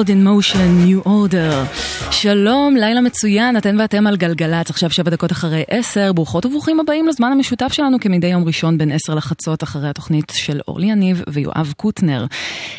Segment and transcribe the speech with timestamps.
[0.00, 1.80] World in Motion, New Order.
[2.10, 6.12] שלום, לילה מצוין, אתן ואתם על גלגלצ, עכשיו שבע דקות אחרי עשר.
[6.12, 10.60] ברוכות וברוכים הבאים לזמן המשותף שלנו כמדי יום ראשון בין עשר לחצות, אחרי התוכנית של
[10.68, 12.26] אורלי יניב ויואב קוטנר.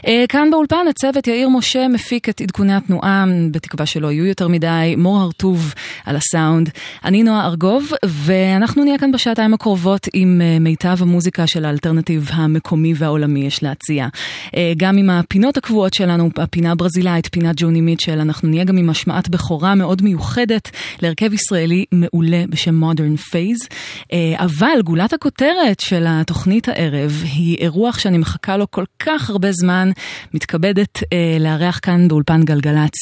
[0.08, 4.96] אה, כאן באולפן הצוות יאיר משה מפיק את עדכוני התנועה, בתקווה שלא יהיו יותר מדי,
[4.98, 5.74] מור הרטוב
[6.06, 6.70] על הסאונד.
[7.06, 12.94] אני נועה ארגוב, ואנחנו נהיה כאן בשעתיים הקרובות עם אה, מיטב המוזיקה של האלטרנטיב המקומי
[12.98, 14.08] והעולמי, יש להציע.
[14.56, 17.11] אה, גם עם הפינות הקבועות שלנו, הפינה הברזילאית.
[17.32, 18.20] פינת ג'וני מיטשל.
[18.20, 20.72] אנחנו נהיה גם עם השמעת בכורה מאוד מיוחדת
[21.02, 23.68] להרכב ישראלי מעולה בשם Modern Phase.
[24.14, 29.52] אה, אבל גולת הכותרת של התוכנית הערב היא אירוח שאני מחכה לו כל כך הרבה
[29.52, 29.92] זמן.
[30.34, 32.94] מתכבדת אה, לארח כאן באולפן גלגלצ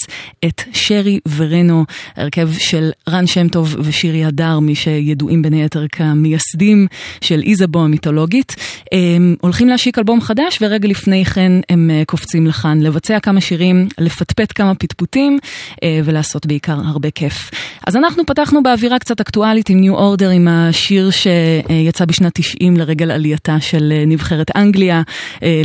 [0.46, 1.86] את שרי ורנו,
[2.16, 6.88] הרכב של רן שם טוב ושירי הדר, מי שידועים בין היתר כמייסדים
[7.22, 8.56] של איזבו המיתולוגית.
[8.92, 13.88] הם הולכים להשיק אלבום חדש ורגע לפני כן הם אה, קופצים לכאן לבצע כמה שירים,
[14.00, 15.40] לפטפט כמה פטפוטים
[15.84, 17.52] אה, ולעשות בעיקר הרבה כיף.
[17.88, 23.12] אז אנחנו פתחנו באווירה קצת אקטואלית עם ניו אורדר, עם השיר שיצא בשנת 90 לרגל
[23.12, 25.02] עלייתה של אה, נבחרת אנגליה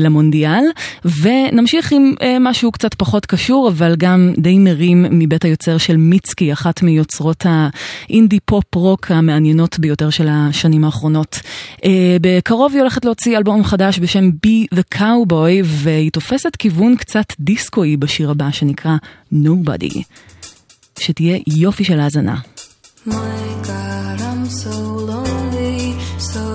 [0.00, 0.64] למונדיאל,
[1.04, 6.82] ונמשיך עם משהו קצת פחות קשור, אבל גם די מרים מבית היוצר של מיצקי, אחת
[6.82, 11.40] מיוצרות האינדי פופ רוק המעניינות ביותר של השנים האחרונות.
[12.20, 17.96] בקרוב היא הולכת להוציא אלבום חדש בשם Be the Cowboy, והיא תופסת כיוון קצת דיסקואי
[17.96, 18.96] בשיר הבא שנקרא
[19.32, 20.02] Nobody.
[20.98, 22.36] שתהיה יופי של האזנה.
[23.06, 23.10] My
[23.62, 24.74] God, I'm so
[25.10, 26.53] lonely, so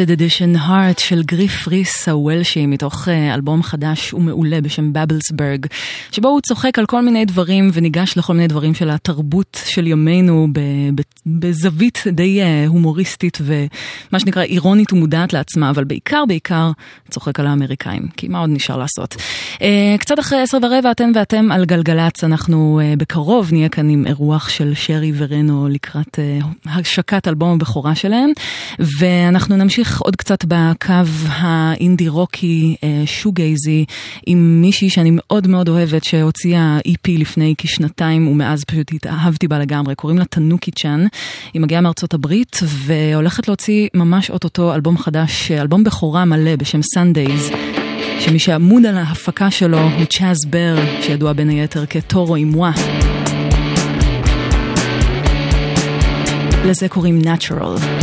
[0.00, 5.66] Limited Edition Heart של גריף ריס הוולשי מתוך אה, אלבום חדש ומעולה בשם בבלסברג
[6.12, 10.48] שבו הוא צוחק על כל מיני דברים וניגש לכל מיני דברים של התרבות של ימינו
[11.26, 16.70] בזווית די אה, הומוריסטית ומה שנקרא אירונית ומודעת לעצמה אבל בעיקר בעיקר
[17.10, 19.16] צוחק על האמריקאים כי מה עוד נשאר לעשות.
[19.62, 24.06] אה, קצת אחרי עשר ורבע אתן ואתם על גלגלצ אנחנו אה, בקרוב נהיה כאן עם
[24.06, 28.30] אירוח של שרי ורנו לקראת אה, השקת אלבום הבכורה שלהם
[28.78, 30.92] ואנחנו נמשיך עוד קצת בקו
[31.28, 32.76] האינדי רוקי
[33.06, 33.84] שוגייזי
[34.26, 39.94] עם מישהי שאני מאוד מאוד אוהבת שהוציאה EP לפני כשנתיים ומאז פשוט התאהבתי בה לגמרי,
[39.94, 41.06] קוראים לה Tanukichan,
[41.52, 47.50] היא מגיעה מארצות הברית והולכת להוציא ממש אוטוטו אלבום חדש, אלבום בכורה מלא בשם Sundays.
[48.20, 52.72] שמי שאמון על ההפקה שלו הוא Chaz Bear, שידוע בין היתר כטורו עם וואה.
[56.64, 57.99] לזה קוראים Natural.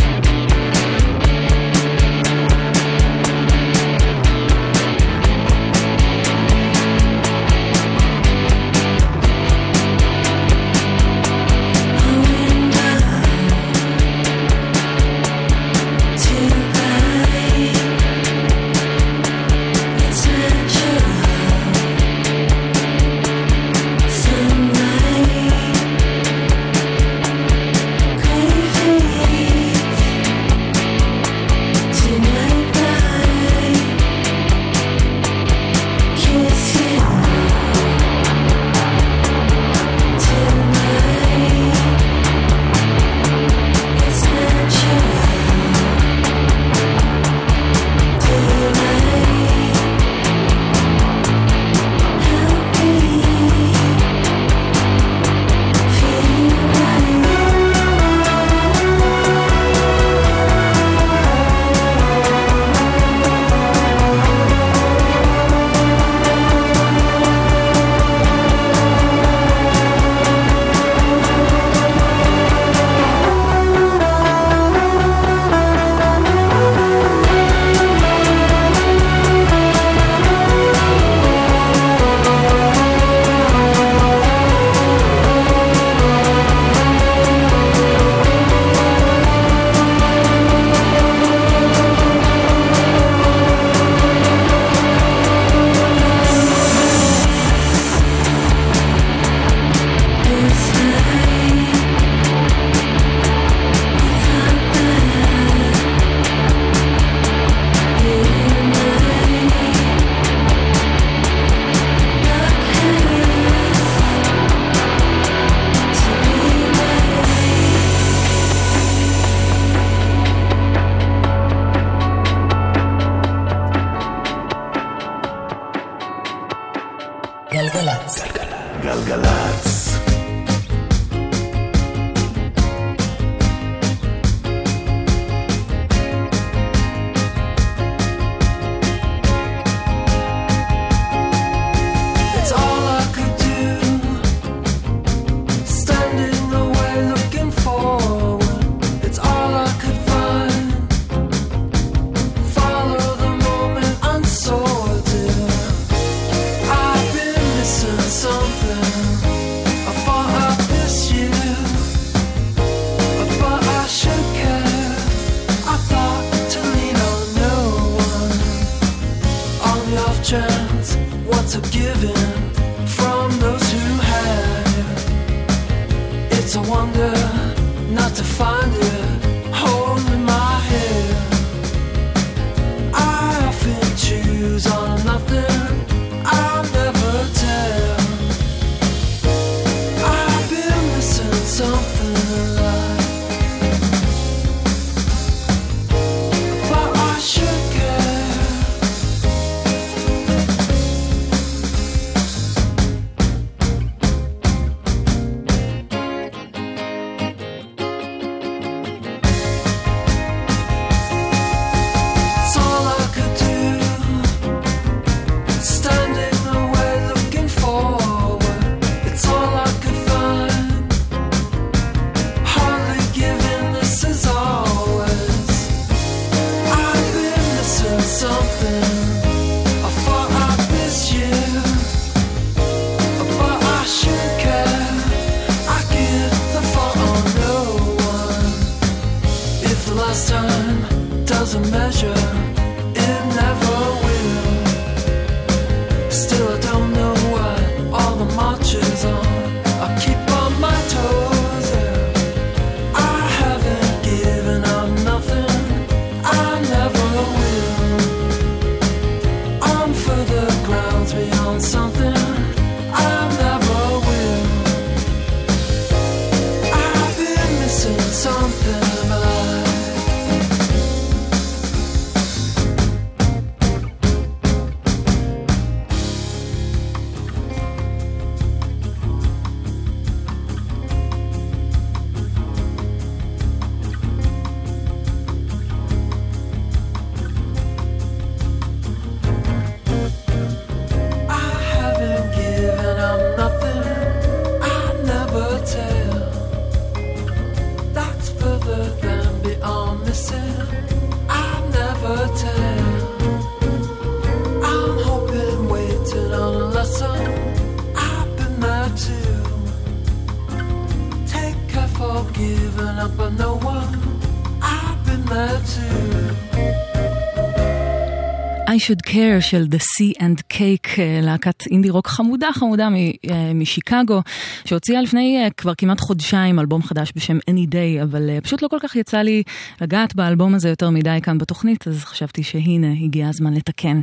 [318.88, 322.88] Should care של The Sea and Cake, אה, להקת אינדי רוק חמודה חמודה
[323.30, 324.22] אה, משיקגו,
[324.64, 328.76] שהוציאה לפני אה, כבר כמעט חודשיים אלבום חדש בשם Any Day, אבל פשוט לא כל
[328.82, 329.42] כך יצא לי
[329.80, 334.00] לגעת באלבום הזה יותר מדי כאן בתוכנית, אז חשבתי שהנה, הגיע הזמן לתקן.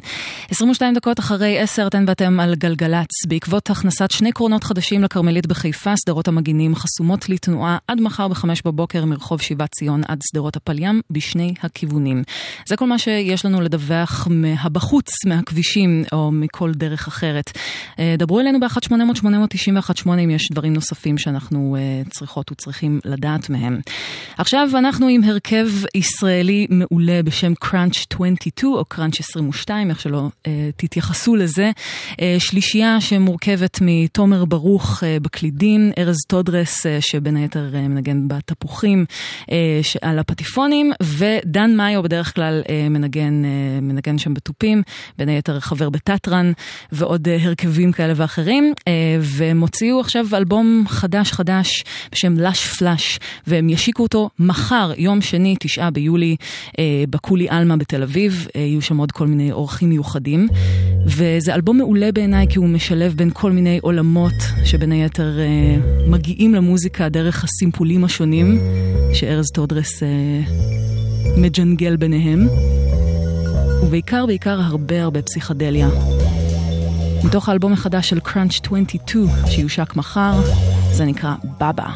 [0.49, 5.93] 22 דקות אחרי 10 אתן ואתם על גלגלצ, בעקבות הכנסת שני קרונות חדשים לכרמלית בחיפה,
[5.97, 11.53] שדרות המגינים חסומות לתנועה עד מחר בחמש בבוקר מרחוב שיבת ציון עד שדרות הפליים בשני
[11.63, 12.23] הכיוונים.
[12.67, 14.27] זה כל מה שיש לנו לדווח
[14.75, 17.51] מהבחוץ, מהכבישים או מכל דרך אחרת.
[17.99, 23.79] אה, דברו אלינו ב-1-800-891-8 אם יש דברים נוספים שאנחנו אה, צריכות וצריכים לדעת מהם.
[24.37, 30.69] עכשיו אנחנו עם הרכב ישראלי מעולה בשם Crunch 22 או Crunch 22, איך שלא אה,
[30.75, 31.71] תתייחסו לזה.
[32.39, 39.05] שלישייה שמורכבת מתומר ברוך בקלידים, ארז טודרס שבין היתר מנגן בתפוחים
[40.01, 43.43] על הפטיפונים, ודן מאיו בדרך כלל מנגן,
[43.81, 44.64] מנגן שם בתופים,
[45.17, 46.51] בין היתר חבר בטטרן
[46.91, 53.19] ועוד אה, הרכבים כאלה ואחרים, אה, והם הוציאו עכשיו אלבום חדש חדש בשם לש פלאש,
[53.47, 56.35] והם ישיקו אותו מחר, יום שני, תשעה ביולי,
[56.79, 60.47] אה, בקולי עלמה בתל אביב, יהיו שם עוד כל מיני אורחים מיוחדים,
[61.05, 64.33] וזה אלבום מעולה בעיניי כי הוא משלב בין כל מיני עולמות,
[64.65, 65.37] שבין היתר
[66.07, 68.59] מגיעים למוזיקה דרך הסימפולים השונים,
[69.13, 70.03] שארז טודרס
[71.37, 72.47] מג'נגל ביניהם.
[73.83, 75.87] ובעיקר בעיקר הרבה הרבה פסיכדליה.
[77.23, 78.85] מתוך האלבום החדש של Crunch 22
[79.47, 80.33] שיושק מחר,
[80.91, 81.87] זה נקרא בבא.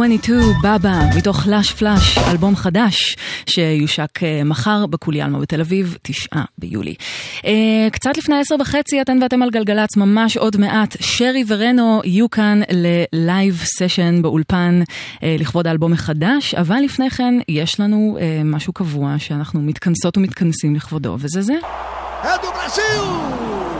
[0.00, 6.94] 22, בבא, מתוך לאש פלאש, אלבום חדש שיושק אה, מחר בקוליאלמה בתל אביב, תשעה ביולי.
[7.44, 12.30] אה, קצת לפני עשר וחצי אתן ואתם על גלגלצ, ממש עוד מעט, שרי ורנו יהיו
[12.30, 14.82] כאן ללייב סשן באולפן
[15.22, 21.16] אה, לכבוד האלבום החדש, אבל לפני כן יש לנו משהו קבוע שאנחנו מתכנסות ומתכנסים לכבודו,
[21.20, 21.54] וזה זה.
[22.22, 23.79] É do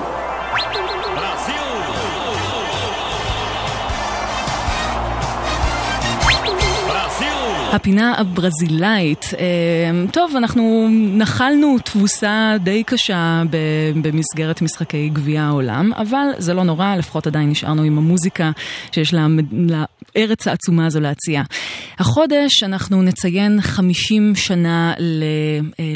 [7.73, 9.25] הפינה הברזילאית.
[9.39, 13.43] אה, טוב, אנחנו נחלנו תבוסה די קשה
[14.03, 18.51] במסגרת משחקי גביע העולם, אבל זה לא נורא, לפחות עדיין נשארנו עם המוזיקה
[18.93, 19.15] שיש
[20.15, 21.43] לארץ העצומה הזו להציע.
[21.99, 25.93] החודש אנחנו נציין 50 שנה אה,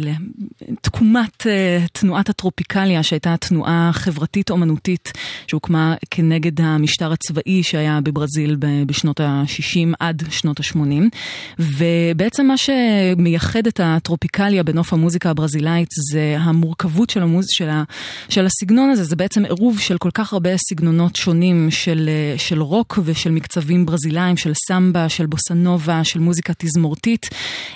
[0.70, 5.12] לתקומת אה, תנועת הטרופיקליה, שהייתה תנועה חברתית-אומנותית
[5.46, 8.56] שהוקמה כנגד המשטר הצבאי שהיה בברזיל
[8.86, 11.10] בשנות ה-60 עד שנות ה-80.
[11.78, 17.46] ובעצם מה שמייחד את הטרופיקליה בנוף המוזיקה הברזילאית זה המורכבות של, המוז...
[17.48, 17.82] של, ה...
[18.28, 22.98] של הסגנון הזה, זה בעצם עירוב של כל כך הרבה סגנונות שונים של, של רוק
[23.04, 27.28] ושל מקצבים ברזילאיים, של סמבה, של בוסנובה, של מוזיקה תזמורתית,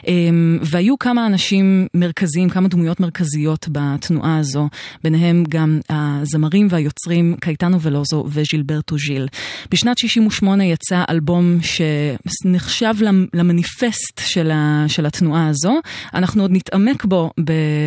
[0.07, 4.69] אמ, והיו כמה אנשים מרכזיים, כמה דמויות מרכזיות בתנועה הזו,
[5.05, 9.29] ביניהם גם הזמרים והיוצרים קייטנו ולוזו וז'ילברטו ז'יל.
[9.71, 12.95] בשנת 68 יצא אלבום שנחשב
[13.35, 15.81] למניפסט המניפסט של, ה, של התנועה הזו.
[16.15, 17.31] אנחנו עוד נתעמק בו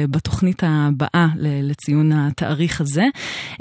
[0.10, 3.06] בתוכנית הבאה לציון התאריך הזה.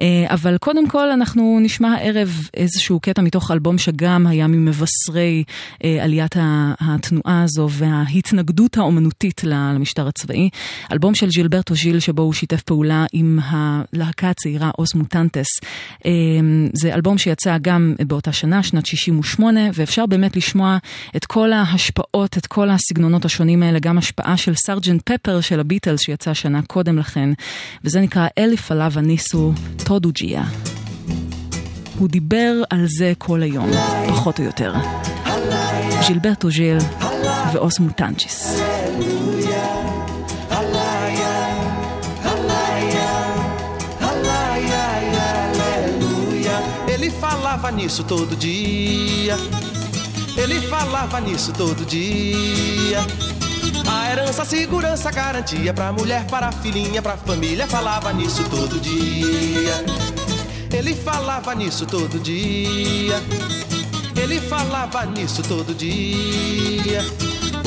[0.00, 5.44] אה, אבל קודם כל אנחנו נשמע הערב איזשהו קטע מתוך אלבום שגם היה ממבשרי
[5.84, 6.36] אה, עליית
[6.80, 10.50] התנועה הזו וההתנגדות האומנותית למשטר הצבאי.
[10.92, 15.48] אלבום של ז'ילברטו ז'יל שבו הוא שיתף פעולה עם הלהקה הצעירה אוס מוטנטס.
[16.06, 16.10] אה,
[16.72, 20.78] זה אלבום שיצא גם באותה שנה, שנת 68, ואפשר באמת לשמוע
[21.16, 22.19] את כל ההשפעות.
[22.20, 26.62] לראות את כל הסגנונות השונים האלה, גם השפעה של סרג'נט פפר של הביטלס שיצא שנה
[26.62, 27.30] קודם לכן,
[27.84, 29.52] וזה נקרא אליף עליו הניסו
[29.84, 30.44] טודוג'יה.
[31.98, 33.70] הוא דיבר על זה כל היום,
[34.08, 34.74] פחות או יותר.
[36.06, 36.78] ז'ילברטו ז'יל
[37.52, 38.60] ואוס מוטנצ'יס.
[46.94, 49.36] Ele falava nisso todo dia.
[50.40, 53.06] Ele falava nisso todo dia.
[53.86, 57.66] A herança, a segurança, a garantia pra mulher, para a filhinha, pra família.
[57.66, 59.84] Falava nisso todo dia.
[60.72, 63.22] Ele falava nisso todo dia.
[64.16, 67.04] Ele falava nisso todo dia.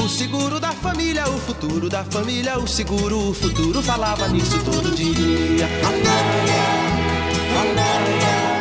[0.03, 3.83] O seguro da família, o futuro da família, o seguro, o futuro.
[3.83, 5.69] Falava nisso todo dia.
[5.85, 6.63] Alaia,
[7.61, 8.52] alaia.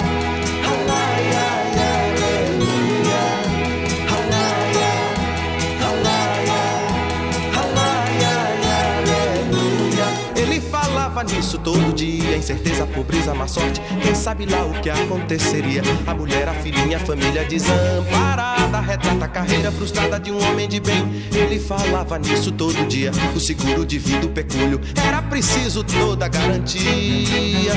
[11.22, 13.80] Nisso todo dia, incerteza, pobreza, má sorte.
[14.02, 15.80] Quem sabe lá o que aconteceria?
[16.06, 18.80] A mulher, a filhinha, a família desamparada.
[18.80, 21.24] Retrata a carreira frustrada de um homem de bem.
[21.32, 23.12] Ele falava nisso todo dia.
[23.37, 24.80] O seguro de vida, o pecúlio.
[25.06, 27.72] Era preciso toda garantia.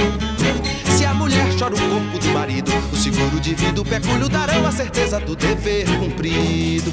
[0.98, 4.66] Se a mulher chora o corpo do marido, o seguro de vida, o pecúlio darão
[4.66, 6.92] a certeza do dever cumprido.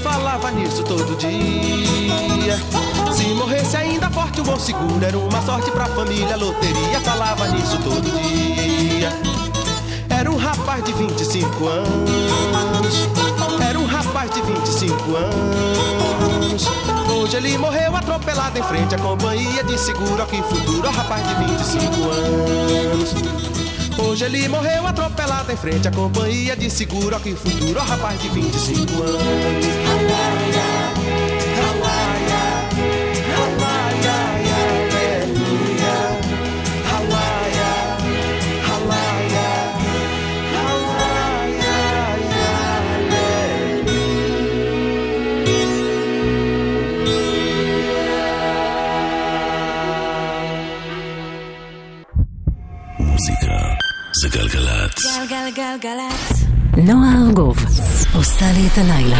[0.00, 2.58] Falava nisso todo dia.
[3.12, 6.36] Se morresse ainda forte, um bom seguro era uma sorte pra família.
[6.36, 9.12] Loteria falava nisso todo dia.
[10.08, 13.08] Era um rapaz de 25 anos.
[13.66, 16.64] Era um rapaz de 25 anos.
[17.10, 20.26] Hoje ele morreu atropelado em frente à companhia de seguro.
[20.26, 23.14] Que futuro, rapaz de 25 anos.
[23.98, 27.18] Hoje ele morreu atropelado em frente à companhia de seguro.
[27.20, 29.89] Que futuro, ó, rapaz de 25 anos.
[55.18, 56.44] גלגלגלגלצ.
[56.76, 57.56] נועה ארגוב
[58.14, 59.16] עושה לי את הלילה.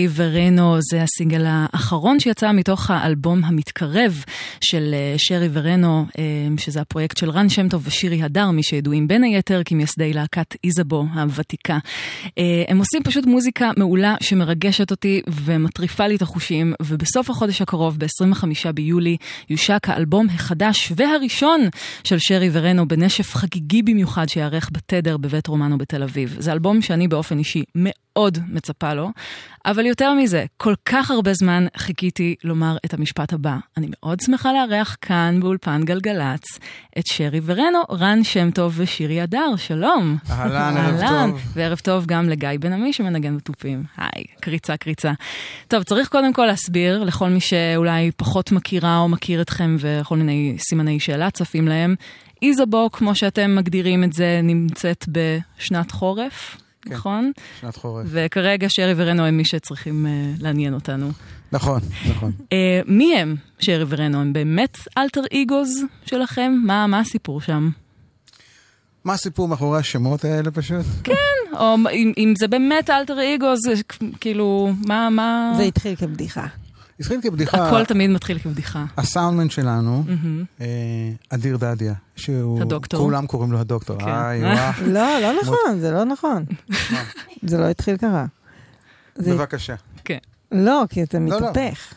[0.00, 4.24] שרי ורנו, זה הסינגל האחרון שיצא מתוך האלבום המתקרב
[4.60, 6.24] של אה, שרי ורנו, אה,
[6.58, 11.04] שזה הפרויקט של רן שם טוב ושירי הדר, מי שידועים בין היתר כמייסדי להקת איזבו
[11.14, 11.78] הוותיקה.
[12.40, 17.98] אה, הם עושים פשוט מוזיקה מעולה שמרגשת אותי ומטריפה לי את החושים, ובסוף החודש הקרוב,
[17.98, 19.16] ב-25 ביולי,
[19.50, 21.60] יושק האלבום החדש והראשון
[22.04, 26.36] של שרי ורנו בנשף חגיגי במיוחד שיארך בתדר בבית רומנו בתל אביב.
[26.38, 29.10] זה אלבום שאני באופן אישי מאוד מצפה לו,
[29.66, 33.56] אבל יותר מזה, כל כך הרבה זמן חיכיתי לומר את המשפט הבא.
[33.76, 36.58] אני מאוד שמחה לארח כאן באולפן גלגלצ
[36.98, 40.16] את שרי ורנו, רן שם טוב ושירי הדר, שלום.
[40.30, 41.40] אהלן, ערב טוב.
[41.54, 43.84] וערב טוב גם לגיא בן עמי שמנגן בתופים.
[43.96, 45.12] היי, קריצה קריצה.
[45.68, 50.56] טוב, צריך קודם כל להסביר לכל מי שאולי פחות מכירה או מכיר אתכם וכל מיני
[50.58, 51.94] סימני שאלה צפים להם.
[52.42, 57.32] איזבו, כמו שאתם מגדירים את זה, נמצאת בשנת חורף, כן, נכון?
[57.60, 58.06] שנת חורף.
[58.10, 61.10] וכרגע שרי ורנו הם מי שצריכים uh, לעניין אותנו.
[61.52, 62.32] נכון, נכון.
[62.38, 62.46] Uh,
[62.86, 64.20] מי הם שרי ורנו?
[64.20, 66.52] הם באמת אלטר אגוז שלכם?
[66.66, 67.70] מה, מה הסיפור שם?
[69.04, 70.86] מה הסיפור מאחורי השמות האלה פשוט?
[71.04, 71.14] כן,
[71.52, 73.72] או אם, אם זה באמת אלטר אגוז, זה
[74.20, 75.52] כאילו, מה, מה...
[75.56, 76.46] זה התחיל כבדיחה.
[77.00, 78.84] התחיל כבדיחה, הכל תמיד מתחיל כבדיחה.
[78.96, 80.44] הסאונדמן שלנו, מהמם.
[80.60, 80.66] אה,
[81.28, 83.00] אדיר דדיה, שהוא, הדוקטור.
[83.00, 83.98] כולם קוראים לו הדוקטור.
[83.98, 84.08] כן.
[84.08, 84.72] איי, וואו.
[84.94, 86.44] לא, לא נכון, זה לא נכון.
[87.42, 88.24] זה לא התחיל ככה.
[89.16, 89.74] זה- בבקשה.
[90.04, 90.18] כן.
[90.52, 91.50] לא, כי אתה לא, לא.
[91.50, 91.94] מתהפך.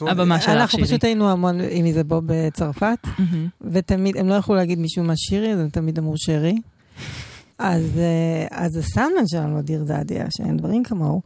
[0.00, 0.88] הבמה שלך, אנחנו שירי.
[0.88, 3.48] פשוט היינו המון עם איזה בו בצרפת, מהמם.
[3.72, 6.54] ותמיד, הם לא יכלו להגיד משום מה שירי, אז הם תמיד אמרו שרי.
[7.58, 11.22] אז, אה, אז הסאונדמן שלנו, אדיר דדיה, שאין דברים כמוהו,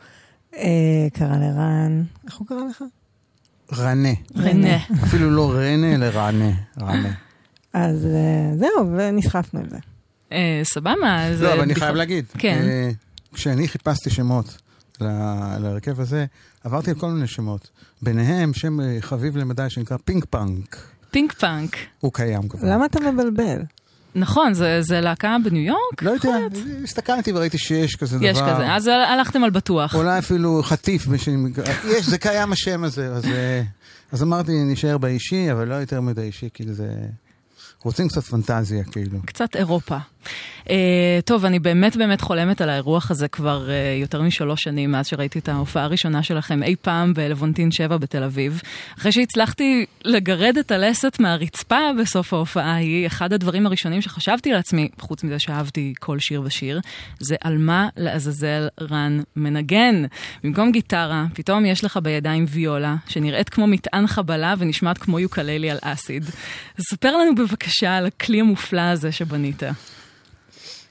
[0.57, 0.62] אה,
[1.12, 2.85] קרא לרן, איך הוא קרא לך?
[3.76, 4.09] רנה.
[4.37, 4.76] רנה.
[5.05, 6.51] אפילו לא רנה, אלא רנה.
[6.81, 7.12] רנה.
[7.72, 9.79] אז אה, זהו, ונסחפנו עם זה.
[10.62, 11.43] סבבה, אז...
[11.43, 12.62] לא, אבל אני חייב להגיד, כן.
[13.35, 14.59] כשאני חיפשתי שמות
[15.01, 15.05] ל-
[15.59, 16.26] להרכב הזה,
[16.64, 17.70] עברתי על כל מיני שמות.
[18.03, 20.76] ביניהם שם חביב למדי שנקרא פינק פאנק.
[21.11, 21.76] פינק פאנק.
[22.01, 22.68] הוא קיים כבר.
[22.68, 23.62] למה אתה מבלבל?
[24.15, 26.03] נכון, זה, זה להקה בניו יורק?
[26.03, 26.37] לא יודע,
[26.85, 28.27] הסתכלתי וראיתי שיש כזה דבר.
[28.27, 29.95] יש כזה, אז הלכתם על בטוח.
[29.95, 31.47] אולי אפילו חטיף, בשם-
[31.85, 33.63] יש, זה קיים השם הזה, אז, אה,
[34.13, 36.89] אז אמרתי, נשאר באישי, אבל לא יותר מדי אישי, כאילו זה...
[37.83, 39.19] רוצים קצת פנטזיה, כאילו.
[39.27, 39.97] קצת אירופה.
[40.64, 40.70] Uh,
[41.24, 45.39] טוב, אני באמת באמת חולמת על האירוח הזה כבר uh, יותר משלוש שנים, מאז שראיתי
[45.39, 48.62] את ההופעה הראשונה שלכם אי פעם בלוונטין 7 בתל אביב.
[48.99, 55.24] אחרי שהצלחתי לגרד את הלסת מהרצפה בסוף ההופעה ההיא, אחד הדברים הראשונים שחשבתי לעצמי, חוץ
[55.24, 56.81] מזה שאהבתי כל שיר ושיר,
[57.18, 60.05] זה על מה לעזאזל רן מנגן.
[60.45, 65.79] במקום גיטרה, פתאום יש לך בידיים ויולה, שנראית כמו מטען חבלה ונשמעת כמו יוקללי על
[65.83, 66.24] אסיד.
[66.81, 69.62] ספר לנו בבקשה על הכלי המופלא הזה שבנית.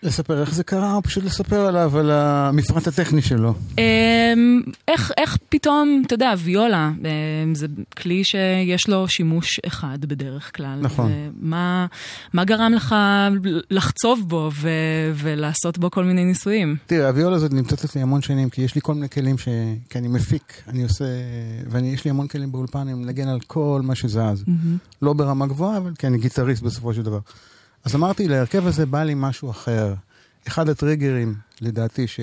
[0.03, 3.53] לספר איך זה קרה, או פשוט לספר עליו, על המפרט הטכני שלו.
[3.77, 6.91] אמ, איך, איך פתאום, אתה יודע, ויולה,
[7.43, 7.67] אמ, זה
[7.97, 10.79] כלי שיש לו שימוש אחד בדרך כלל.
[10.81, 11.11] נכון.
[11.41, 11.85] מה,
[12.33, 12.95] מה גרם לך
[13.71, 14.69] לחצוב בו ו,
[15.13, 16.75] ולעשות בו כל מיני ניסויים?
[16.85, 19.47] תראה, הוויולה הזאת נמצאת אצלי המון שנים, כי יש לי כל מיני כלים ש...
[19.89, 21.05] כי אני מפיק, אני עושה...
[21.69, 24.17] ויש לי המון כלים באולפן, אני מנגן על כל מה שזז.
[24.47, 24.77] מהמם.
[25.01, 27.19] לא ברמה גבוהה, אבל כי אני גיטריסט בסופו של דבר.
[27.87, 29.93] אז אמרתי, להרכב הזה בא לי משהו אחר.
[30.47, 32.19] אחד הטריגרים, לדעתי, ש...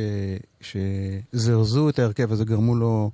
[0.60, 3.10] שזרזו את ההרכב הזה, גרמו לו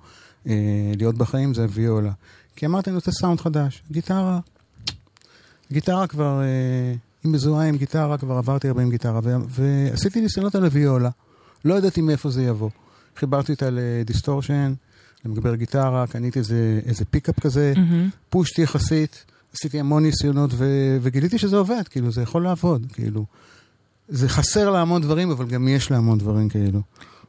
[0.46, 0.52] אה,
[0.96, 2.12] להיות בחיים, זה ויולה.
[2.56, 3.82] כי אמרתי, אני רוצה סאונד חדש.
[3.90, 4.40] גיטרה,
[5.72, 6.94] גיטרה כבר, אה,
[7.24, 9.36] היא מזוהה עם גיטרה, כבר עברתי הרבה עם גיטרה, ו...
[9.48, 11.10] ועשיתי ניסיונות על הוויולה.
[11.64, 12.70] לא ידעתי מאיפה זה יבוא.
[13.16, 14.74] חיברתי אותה לדיסטורשן,
[15.24, 18.08] למגבר גיטרה, קניתי איזה, איזה פיקאפ כזה, מהמם.
[18.30, 19.24] פשוט יחסית,
[19.54, 20.64] עשיתי המון ניסיונות ו...
[21.02, 23.24] וגיליתי שזה עובד, כאילו, זה יכול לעבוד, כאילו.
[24.08, 26.80] זה חסר לה המון דברים, אבל גם יש לה המון דברים כאלו.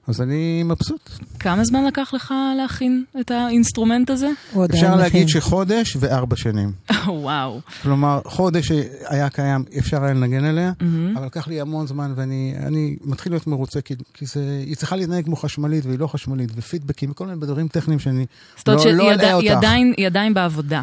[0.07, 1.09] אז אני מבסוט.
[1.39, 4.30] כמה זמן לקח לך להכין את האינסטרומנט הזה?
[4.72, 6.72] אפשר להגיד שחודש וארבע שנים.
[7.07, 7.59] וואו.
[7.82, 8.72] כלומר, חודש
[9.07, 11.17] היה קיים, אפשר היה לנגן עליה, מהמם.
[11.17, 14.95] אבל לקח לי המון זמן ואני אני מתחיל להיות מרוצה, כי, כי זה, היא צריכה
[14.95, 18.26] להתנהג כמו חשמלית והיא לא חשמלית, ופידבקים וכל מיני דברים טכניים שאני
[18.57, 19.57] זאת אומרת לא, שהיא לא עדי- הלאה היא אותך.
[19.57, 20.82] עדיין- היא עדיין בעבודה.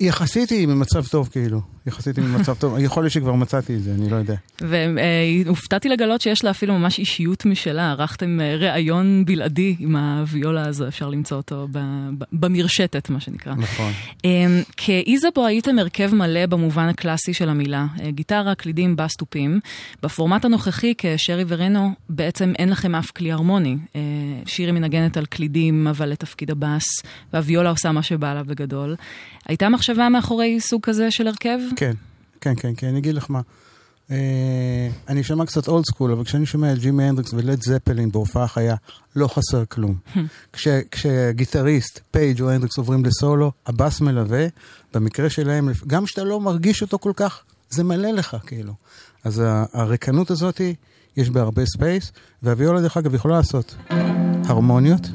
[0.00, 1.60] יחסית היא במצב טוב, כאילו.
[1.86, 2.78] יחסית היא במצב טוב.
[2.78, 4.34] יכול להיות שכבר מצאתי את זה, אני לא יודע.
[4.60, 7.90] והופתעתי לגלות שיש לה אפילו ממש אישיות משלה.
[7.90, 11.68] ערכתם אה, ראיון בלעדי עם הוויולה הזו, אפשר למצוא אותו
[12.32, 13.54] במרשתת, מה שנקרא.
[13.54, 13.92] נכון.
[14.24, 17.86] אמ, כאיזabo הייתם הרכב מלא במובן הקלאסי של המילה.
[18.02, 19.60] אה, גיטרה, קלידים, בס, תופים.
[20.02, 23.76] בפורמט הנוכחי, כשרי ורנו, בעצם אין לכם אף כלי הרמוני.
[24.46, 26.84] שירי מנגנת על קלידים, אבל לתפקיד הבס,
[27.32, 28.96] והוויולה עושה מה שבא לה בגדול.
[29.48, 31.58] הייתה מחשבה מאחורי סוג כזה של הרכב?
[31.76, 31.92] כן,
[32.40, 33.40] כן, כן, כן, אני אגיד לך מה.
[34.10, 34.16] אה,
[35.08, 38.74] אני אשמע קצת old school, אבל כשאני שומע את ג'ימי הנדריקס ולד זפלין בהופעה חיה,
[39.16, 39.94] לא חסר כלום.
[40.52, 44.46] כש- כשגיטריסט, פייג' או הנדריקס עוברים לסולו, הבאס מלווה,
[44.94, 48.72] במקרה שלהם, גם כשאתה לא מרגיש אותו כל כך, זה מלא לך, כאילו.
[49.24, 50.60] אז הריקנות הזאת,
[51.16, 52.12] יש בה הרבה space,
[52.42, 53.76] והוויולה, דרך אגב, יכולה לעשות
[54.50, 55.08] הרמוניות,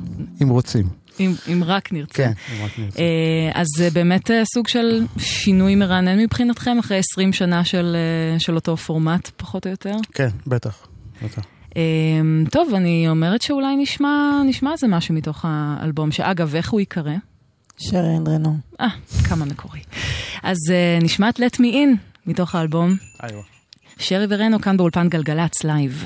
[0.43, 0.85] אם רוצים.
[1.19, 2.13] אם, אם רק נרצה.
[2.13, 2.99] כן, אם רק נרצה.
[2.99, 8.39] אה, אז זה באמת אה, סוג של שינוי מרענן מבחינתכם, אחרי 20 שנה של, אה,
[8.39, 9.95] של אותו פורמט, פחות או יותר.
[10.13, 10.87] כן, בטח,
[11.23, 11.41] בטח.
[12.51, 17.13] טוב, אני אומרת שאולי נשמע, נשמע איזה משהו מתוך האלבום, שאגב, איך הוא ייקרא?
[17.77, 18.57] שרי and רנו.
[18.81, 18.87] אה,
[19.29, 19.79] כמה מקורי.
[20.43, 22.95] אז אה, נשמע את Let Me In מתוך האלבום.
[23.97, 26.05] שרי ורנו כאן באולפן גלגלצ לייב.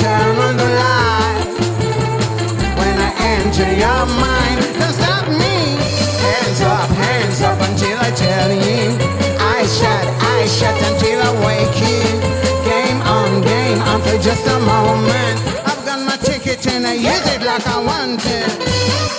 [0.00, 1.44] Turn on the light
[2.80, 4.60] when I enter your mind?
[4.80, 5.76] Don't stop me.
[6.24, 8.96] Hands up, hands up until I tell you.
[9.38, 10.04] I shut,
[10.36, 12.00] I shut until I wake you.
[12.64, 15.36] Game on, game on for just a moment.
[15.68, 19.09] I've got my ticket and I use it like I want it.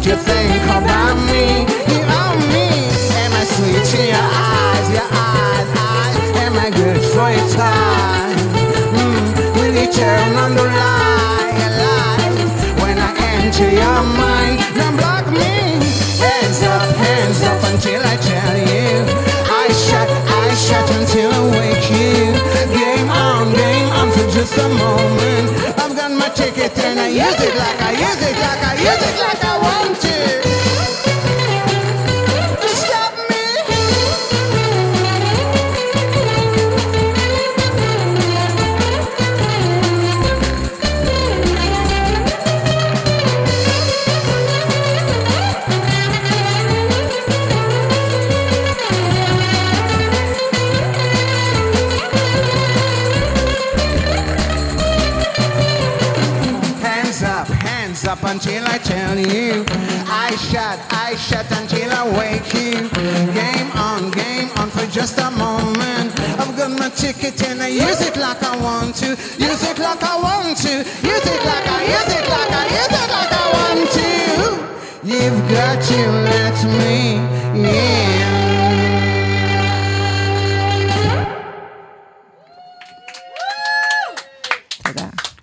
[0.00, 1.60] What you think about me.
[1.92, 2.68] You own me.
[3.20, 6.16] Am I sweet to your eyes, your eyes, eyes?
[6.40, 8.38] Am I good for your time?
[8.96, 9.20] Mm,
[9.60, 11.52] will you turn on the light,
[11.84, 12.32] light
[12.80, 13.12] when I
[13.44, 14.64] enter your mind?
[14.72, 15.76] Don't block me.
[16.16, 19.04] Hands up, hands up until I tell you.
[19.52, 22.32] I shut, I shut until I wake you.
[22.72, 25.48] Game on, game on for just a moment.
[25.76, 29.02] I've got my ticket and I use it like I use it like I use
[29.04, 29.39] it like
[61.09, 62.89] shut, I shut until I wake you.
[63.33, 66.11] Game on, game on for just a moment.
[66.39, 69.07] I've got my ticket and I use it like I want to.
[69.07, 70.77] Use it like I want to.
[70.77, 74.09] Use it like I use it like I use it like I want to.
[75.03, 75.99] You've got to
[76.29, 77.19] let me
[77.69, 78.45] in.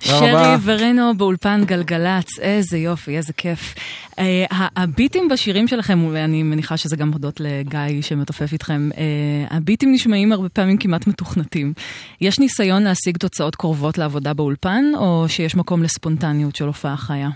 [0.05, 3.75] שרי ורנו באולפן גלגלצ, איזה יופי, איזה כיף.
[4.20, 4.46] אה,
[4.76, 10.50] הביטים בשירים שלכם, ואני מניחה שזה גם הודות לגיא שמתופף איתכם, אה, הביטים נשמעים הרבה
[10.50, 11.74] פעמים כמעט מתוכנתים.
[12.22, 17.30] יש ניסיון להשיג תוצאות קרובות לעבודה באולפן, או שיש מקום לספונטניות של הופעה חיה?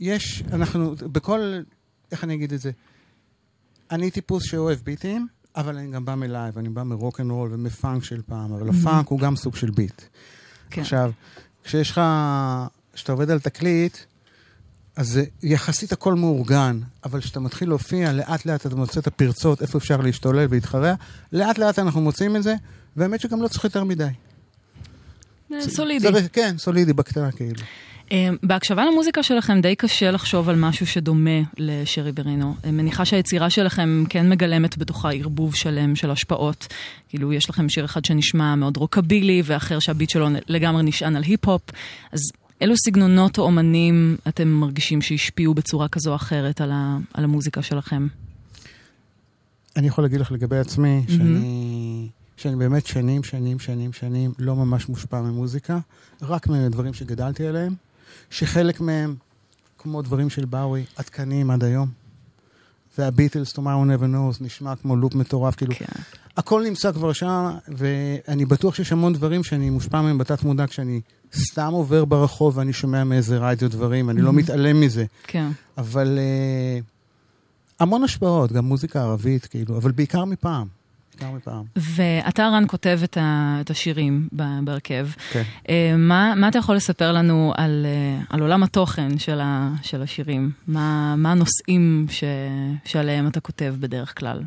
[0.00, 1.60] יש, אנחנו, בכל,
[2.12, 2.70] איך אני אגיד את זה?
[3.90, 5.26] אני טיפוס שאוהב ביטים,
[5.56, 9.36] אבל אני גם בא מלייב, אני בא מרוקנרול ומפאנק של פעם, אבל הפאנק הוא גם
[9.36, 10.02] סוג של ביט.
[10.70, 10.80] כן.
[10.80, 11.10] עכשיו,
[11.64, 12.00] כשיש לך,
[12.94, 13.96] כשאתה עובד על תקליט,
[14.96, 19.78] אז יחסית הכל מאורגן, אבל כשאתה מתחיל להופיע, לאט לאט אתה מוצא את הפרצות, איפה
[19.78, 20.94] אפשר להשתולל ולהתחרע,
[21.32, 22.54] לאט לאט אנחנו מוצאים את זה,
[22.96, 24.06] והאמת שגם לא צריך יותר מדי.
[25.52, 26.08] אה, סולידי.
[26.32, 27.60] כן, סולידי בקטנה כאילו.
[28.12, 32.54] אה, בהקשבה למוזיקה שלכם די קשה לחשוב על משהו שדומה לשרי ברינו.
[32.64, 36.66] אני מניחה שהיצירה שלכם כן מגלמת בתוכה ערבוב שלם של השפעות.
[37.08, 41.62] כאילו, יש לכם שיר אחד שנשמע מאוד רוקבילי, ואחר שהביט שלו לגמרי נשען על היפ-הופ.
[42.12, 42.20] אז
[42.62, 47.62] אילו סגנונות או אומנים אתם מרגישים שהשפיעו בצורה כזו או אחרת על, ה, על המוזיקה
[47.62, 48.06] שלכם?
[49.76, 54.88] אני יכול להגיד לך לגבי עצמי, שאני, שאני באמת שנים, שנים, שנים, שנים לא ממש
[54.88, 55.78] מושפע ממוזיקה,
[56.22, 57.74] רק מדברים שגדלתי עליהם,
[58.30, 59.14] שחלק מהם,
[59.78, 61.88] כמו דברים של באווי, עדכניים עד היום.
[62.98, 65.86] והביטלס, Tomorrow Never Knows, נשמע כמו לופ מטורף, כאילו, כן.
[66.36, 71.00] הכל נמצא כבר שם, ואני בטוח שיש המון דברים שאני מושפע מהם בתת מודע, כשאני
[71.34, 75.04] סתם עובר ברחוב ואני שומע מאיזה רדיו דברים, אני לא מתעלם מזה.
[75.26, 75.48] כן.
[75.78, 76.84] אבל uh,
[77.80, 80.66] המון השפעות, גם מוזיקה ערבית, כאילו, אבל בעיקר מפעם.
[81.22, 81.64] בעיקר מפעם.
[81.76, 84.28] ואתה, רן, כותב את, ה, את השירים
[84.64, 85.08] בהרכב.
[85.32, 85.42] כן.
[85.68, 90.02] אה, מה, מה אתה יכול לספר לנו על, אה, על עולם התוכן של, ה, של
[90.02, 90.50] השירים?
[90.66, 92.24] מה, מה הנושאים ש,
[92.84, 94.42] שעליהם אתה כותב בדרך כלל?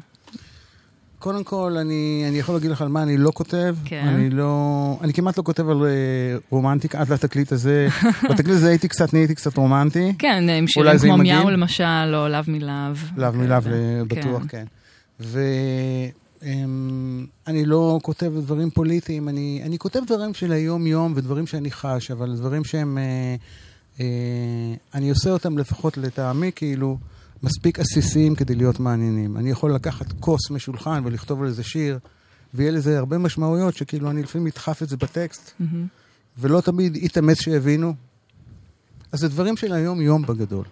[1.26, 3.76] קודם כל, אני, אני יכול להגיד לך על מה אני לא כותב.
[3.86, 4.08] כן.
[4.08, 4.98] אני לא...
[5.02, 5.86] אני כמעט לא כותב על uh,
[6.50, 7.88] רומנטיקה, עד לתקליט הזה.
[8.30, 10.14] בתקליט הזה הייתי קצת, נהייתי קצת רומנטי.
[10.20, 11.50] כן, עם שירים כמו מיהו?
[11.50, 12.94] למשל, או לאו מלאו.
[13.18, 13.58] לאו מלאו.
[14.08, 14.66] בטוח, כן.
[15.20, 15.26] כן.
[17.48, 22.36] ואני לא כותב דברים פוליטיים, אני, אני כותב דברים של היום-יום ודברים שאני חש, אבל
[22.36, 22.98] דברים שהם...
[22.98, 23.36] אה,
[24.00, 24.06] אה,
[24.94, 26.98] אני עושה אותם לפחות לטעמי, כאילו,
[27.46, 29.38] מספיק עסיסיים כדי להיות מעניינים.
[29.38, 32.00] אני יכול לקחת כוס משולחן ולכתוב על איזה שיר,
[32.54, 35.88] ויהיה לזה הרבה משמעויות, שכאילו אני לפעמים אדחף את זה בטקסט, מהמם.
[36.38, 37.94] ולא תמיד יתאמץ שיבינו.
[39.12, 40.66] אז זה דברים של היום-יום בגדול.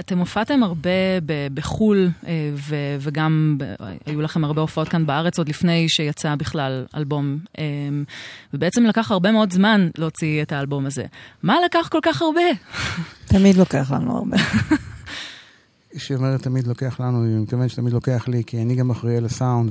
[0.00, 0.90] אתם הופעתם הרבה
[1.26, 3.74] ב- בחו"ל, אה, ו- וגם ב-
[4.06, 7.38] היו לכם הרבה הופעות כאן בארץ עוד לפני שיצא בכלל אלבום.
[7.58, 8.04] אמ,
[8.54, 11.04] ובעצם לקח הרבה מאוד זמן להוציא את האלבום הזה.
[11.42, 12.40] מה לקח כל כך הרבה?
[13.26, 14.36] תמיד לוקח לנו הרבה.
[15.98, 19.24] שהיא אומרת תמיד לוקח לנו, היא מתכוונת שתמיד לוקח לי, כי אני גם אחראי על
[19.24, 19.70] הסאונד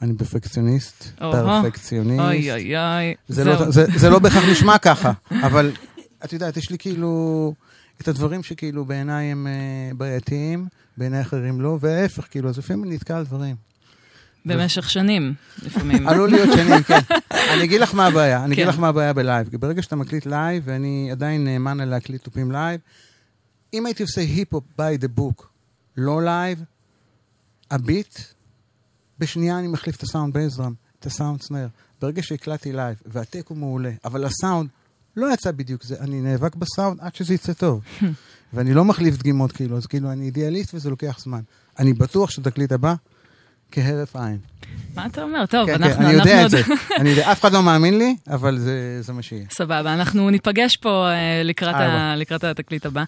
[0.00, 1.04] ואני פרפקציוניסט.
[1.18, 2.20] פרפקציוניסט.
[2.20, 3.14] אוי אוי אוי.
[3.28, 3.52] זה זהו.
[3.52, 5.12] לא, זה, זה לא בהכרח נשמע ככה,
[5.42, 5.72] אבל
[6.24, 7.54] את יודעת, יש לי כאילו
[8.00, 10.66] את הדברים שכאילו בעיניי הם אה, בעייתיים,
[10.96, 13.56] בעיני אחרים לא, וההפך, כאילו, אז לפעמים אני נתקע על דברים.
[14.46, 16.06] במשך שנים, לפעמים.
[16.08, 16.98] עלול להיות שנים, כן.
[17.30, 18.70] אני אגיד לך מה הבעיה, אני אגיד כן.
[18.70, 19.48] לך מה הבעיה בלייב.
[19.48, 22.80] כי ברגע שאתה מקליט לייב, ואני עדיין נאמן על להקליט תופים לייב,
[23.74, 25.44] אם הייתי עושה היפ-הופ by the book,
[25.96, 26.62] לא לייב,
[27.70, 28.18] הביט,
[29.18, 31.68] בשנייה אני מחליף את הסאונד ב-bass drum, את הסאונד snare.
[32.00, 34.68] ברגע שהקלטתי לייב, וה- take הוא מעולה, אבל הסאונד
[35.16, 37.80] לא יצא בדיוק זה, אני נאבק בסאונד עד שזה יצא טוב.
[38.52, 41.40] ואני לא מחליף דגימות כאילו, אז כאילו אני אידיאליסט וזה לוקח זמן.
[41.78, 42.94] אני בטוח שתקליט הבא
[43.72, 44.38] כהרף עין.
[44.94, 45.46] מה אתה אומר?
[45.46, 45.96] טוב, כן, אנחנו...
[45.98, 46.74] כן, אני יודע את אנחנו- זה.
[47.00, 49.44] אני יודע, אף אחד לא מאמין לי, אבל זה, זה מה שיהיה.
[49.50, 52.14] סבבה, אנחנו ניפגש פה אה, לקראת, ה.
[52.16, 53.04] לקראת התקליט הבא.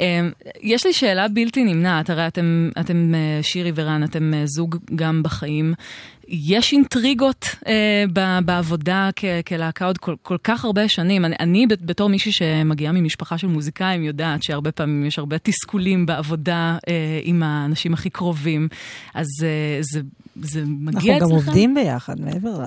[0.00, 0.28] אה,
[0.62, 5.22] יש לי שאלה בלתי נמנעת, הרי אתם, אתם אה, שירי ורן, אתם אה, זוג גם
[5.22, 5.74] בחיים.
[6.34, 11.24] יש אינטריגות אה, ב, בעבודה כ, כלהקה עוד כל, כל כך הרבה שנים.
[11.24, 16.06] אני, אני בת- בתור מישהי שמגיעה ממשפחה של מוזיקאים יודעת שהרבה פעמים יש הרבה תסכולים
[16.06, 18.68] בעבודה אה, עם האנשים הכי קרובים.
[19.14, 19.48] אז אה,
[19.80, 20.00] זה,
[20.42, 21.40] זה מגיע אנחנו אצלכם?
[21.40, 22.64] גם עובדים ביחד, מעבר ל...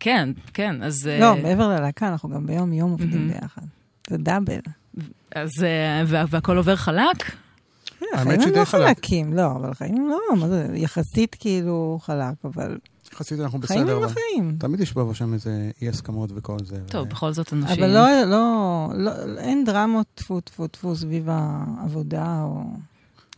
[0.00, 1.08] כן, כן, אז...
[1.08, 3.62] אה, לא, מעבר ללהקה, אנחנו גם ביום-יום עובדים ביחד.
[4.10, 4.54] זה דאבל.
[5.34, 7.32] אז אה, וה- והכל עובר חלק?
[8.14, 12.78] החיים הם לא חלקים, לא, אבל החיים הם לא, מה זה, יחסית כאילו חלק, אבל...
[13.12, 13.96] יחסית אנחנו חיים בסדר.
[13.96, 14.56] הם אבל החיים.
[14.58, 16.76] תמיד יש פה ושם איזה אי הסכמות וכל זה.
[16.86, 17.84] טוב, בכל זאת אנשים...
[17.84, 22.62] אבל לא, לא, לא, אין דרמות טפו טפו טפו סביב העבודה או...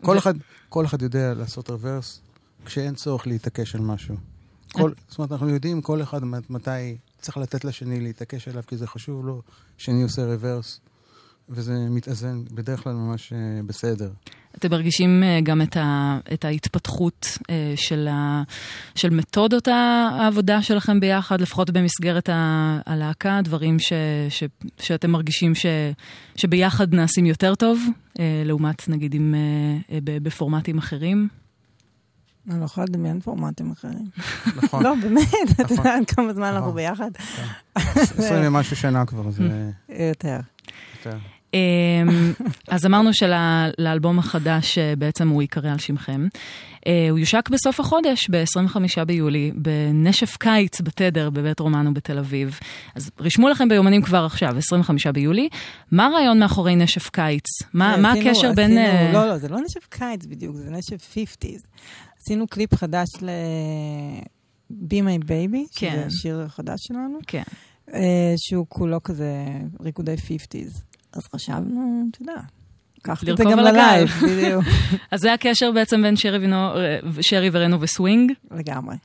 [0.03, 0.35] כל אחד,
[0.69, 2.21] כל אחד יודע לעשות רוורס
[2.65, 4.15] כשאין צורך להתעקש על משהו.
[4.73, 8.77] כל, זאת אומרת, אנחנו יודעים כל אחד מת- מתי צריך לתת לשני להתעקש עליו, כי
[8.77, 9.43] זה חשוב לו,
[9.77, 10.81] שני עושה רוורס,
[11.49, 14.11] וזה מתאזן בדרך כלל ממש אה, בסדר.
[14.59, 18.43] אתם מרגישים אה, גם את, ה, את ההתפתחות אה, של, ה,
[18.95, 23.93] של מתודות העבודה שלכם ביחד, לפחות במסגרת ה- הלהקה, דברים ש,
[24.29, 24.45] ש,
[24.79, 25.67] שאתם מרגישים ש,
[26.37, 27.81] שביחד נעשים יותר טוב,
[28.19, 29.35] אה, לעומת נגיד עם,
[30.05, 31.29] בפורמטים אחרים?
[32.51, 34.05] אני לא יכולה לדמיין פורמטים אחרים.
[34.57, 34.83] נכון.
[34.83, 35.77] לא, באמת, אתה נכון.
[35.77, 36.75] יודע כמה זמן אנחנו נכון.
[36.75, 37.11] ביחד?
[37.75, 40.39] עשרים ומשהו שנה כבר, זה יותר.
[40.99, 41.17] יותר.
[41.55, 41.59] אמ,
[42.69, 46.29] אז אמרנו שלאלבום החדש אה, בעצם הוא ייקרא על שמכם.
[46.87, 48.77] אה, הוא יושק בסוף החודש, ב-25
[49.07, 52.59] ביולי, בנשף קיץ בתדר בבית רומנו בתל אביב.
[52.95, 55.49] אז רשמו לכם ביומנים כבר עכשיו, 25 ביולי.
[55.93, 57.45] מה הרעיון מאחורי נשף קיץ?
[57.73, 58.79] מה, מה עשינו- הקשר בין...
[58.79, 61.67] עשינו- אה, לא, לא, זה לא נשף קיץ בדיוק, זה נשף 50's.
[62.23, 63.29] עשינו קליפ חדש ל...
[64.73, 65.91] Be My Baby, כן.
[65.91, 67.19] שזה השיר החדש שלנו.
[67.27, 67.43] כן.
[67.95, 69.35] אה, שהוא כולו כזה
[69.81, 70.81] ריקודי 50's.
[71.17, 72.33] אז חשבנו, אתה יודע,
[73.03, 73.59] לקחת את זה גם.
[73.59, 74.65] ללייב, בדיוק.
[75.11, 76.71] אז זה הקשר בעצם בין שרי, ונו,
[77.21, 78.33] שרי ורנו וסווינג?
[78.51, 78.97] לגמרי.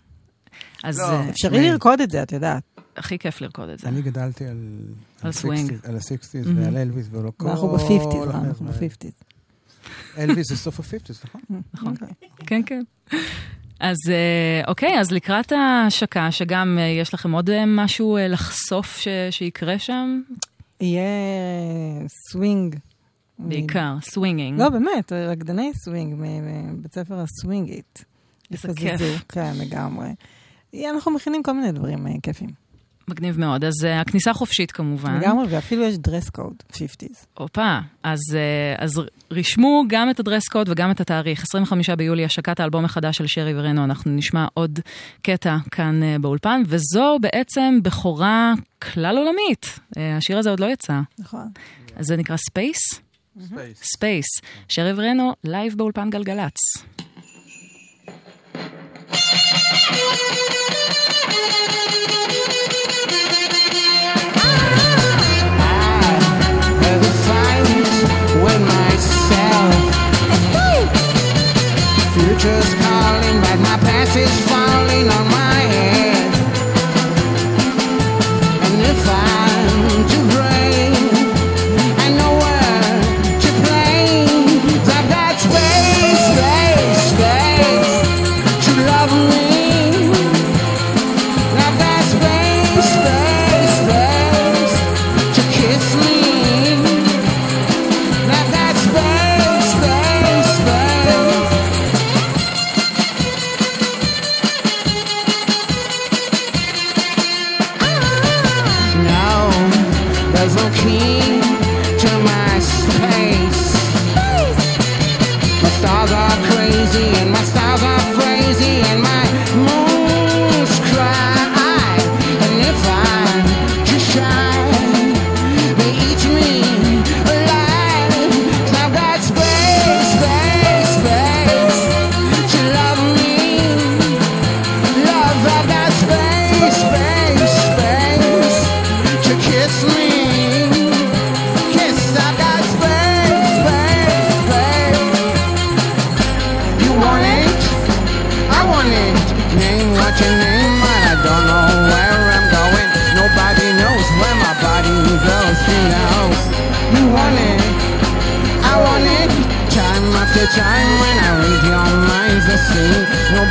[0.84, 2.64] אז לא, אה, אפשרי לרקוד את זה, את יודעת.
[2.98, 3.88] הכי כיף לרקוד את זה.
[3.88, 4.58] אני גדלתי על...
[5.22, 5.72] על סווינג.
[5.72, 6.50] 60s, על ה-60's Mhm.
[6.56, 7.46] ועל אלוויס ועל כל...
[7.48, 8.78] ואנחנו ב-50's, החבר'ה אנחנו האלה.
[8.80, 9.24] ב-50's.
[10.18, 11.42] אלוויס זה סוף ה-50's, נכון?
[11.74, 11.96] נכון.
[12.46, 12.82] כן, כן.
[13.80, 18.98] אז אה, אוקיי, אז לקראת ההשקה, שגם אה, יש לכם עוד אה, משהו אה, לחשוף
[18.98, 20.22] ש- שיקרה שם?
[20.82, 21.08] יהיה
[22.32, 22.76] סווינג.
[23.40, 24.60] בעיקר, swinging.
[24.60, 28.06] לא, באמת, רקדני סווינג מבית ספר הסווינגית.
[28.52, 29.24] איזה כיף.
[29.28, 30.10] כן, לגמרי.
[30.90, 32.61] אנחנו מכינים כל מיני דברים אה, כיפים.
[33.08, 33.64] מגניב מאוד.
[33.64, 35.18] אז אה, הכניסה חופשית כמובן.
[35.18, 37.26] לגמרי, ואפילו יש dress code, 50's.
[37.38, 41.44] הופה, אז, אה, אז רשמו גם את ה- dress code וגם את התאריך.
[41.44, 43.84] 25 ביולי, השקת האלבום החדש של שרי ורנו.
[43.84, 44.80] אנחנו נשמע עוד
[45.22, 48.54] קטע כאן אה, באולפן, וזו בעצם בכורה
[48.94, 49.80] כלל עולמית.
[49.98, 51.00] אה, השיר הזה עוד לא יצא.
[51.20, 51.48] נכון.
[51.96, 52.80] אז זה נקרא Space?
[53.76, 54.26] ספייס.
[54.70, 56.58] שרי ורנו, לייב באולפן גלגלצ.
[72.42, 75.31] Future's calling, but my past is falling on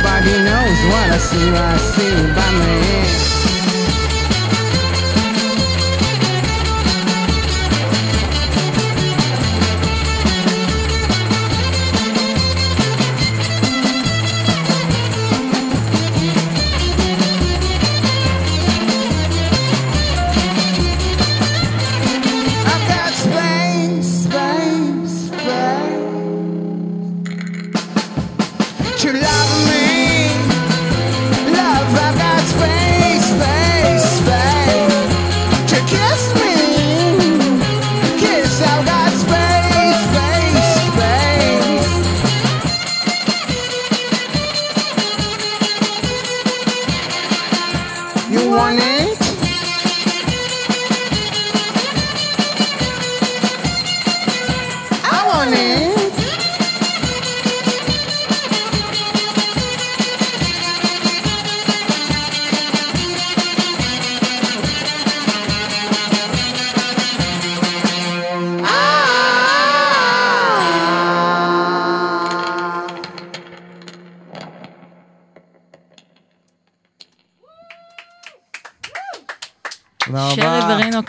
[0.03, 3.40] Nobody knows what I see, I see by me.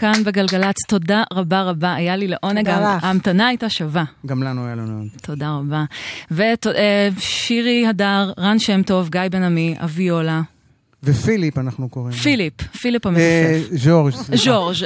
[0.03, 2.69] כאן בגלגלצ, תודה רבה רבה, היה לי לעונג.
[2.69, 4.05] ההמתנה הייתה שווה.
[4.27, 5.05] גם לנו היה לנו...
[5.23, 5.85] תודה רבה.
[6.31, 10.41] ושירי הדר, רן שם טוב, גיא בן עמי, אביולה,
[11.03, 12.13] ופיליפ אנחנו קוראים.
[12.13, 13.69] פיליפ, פיליפ אה, המנופף.
[13.73, 14.15] ז'ורג'.
[14.35, 14.85] ז'ורג',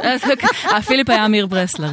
[0.72, 1.90] אה, פיליפ היה אמיר ברסלר.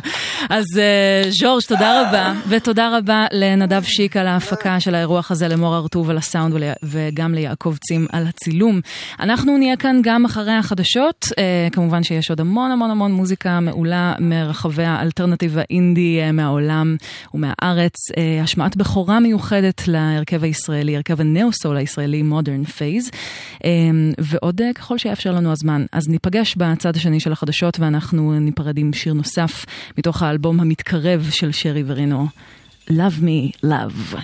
[0.49, 5.75] אז אה, ז'ורג', תודה רבה, ותודה רבה לנדב שיק על ההפקה של האירוח הזה, למור
[5.75, 8.81] הרטוב על הסאונד וגם ליעקב צים על הצילום.
[9.19, 14.13] אנחנו נהיה כאן גם אחרי החדשות, אה, כמובן שיש עוד המון המון המון מוזיקה מעולה
[14.19, 16.95] מרחבי האלטרנטיב האינדי אה, מהעולם
[17.33, 17.95] ומהארץ.
[18.17, 23.11] אה, השמעת בכורה מיוחדת להרכב הישראלי, הרכב הנאו-סול הישראלי, מודרן פייז.
[24.17, 25.85] ועוד אה, ככל שיאפשר לנו הזמן.
[25.93, 29.65] אז ניפגש בצד השני של החדשות ואנחנו ניפרד עם שיר נוסף
[29.97, 32.27] מתוך האלבום המתקרב של שרי ורנו,
[32.89, 34.17] Love Me Love.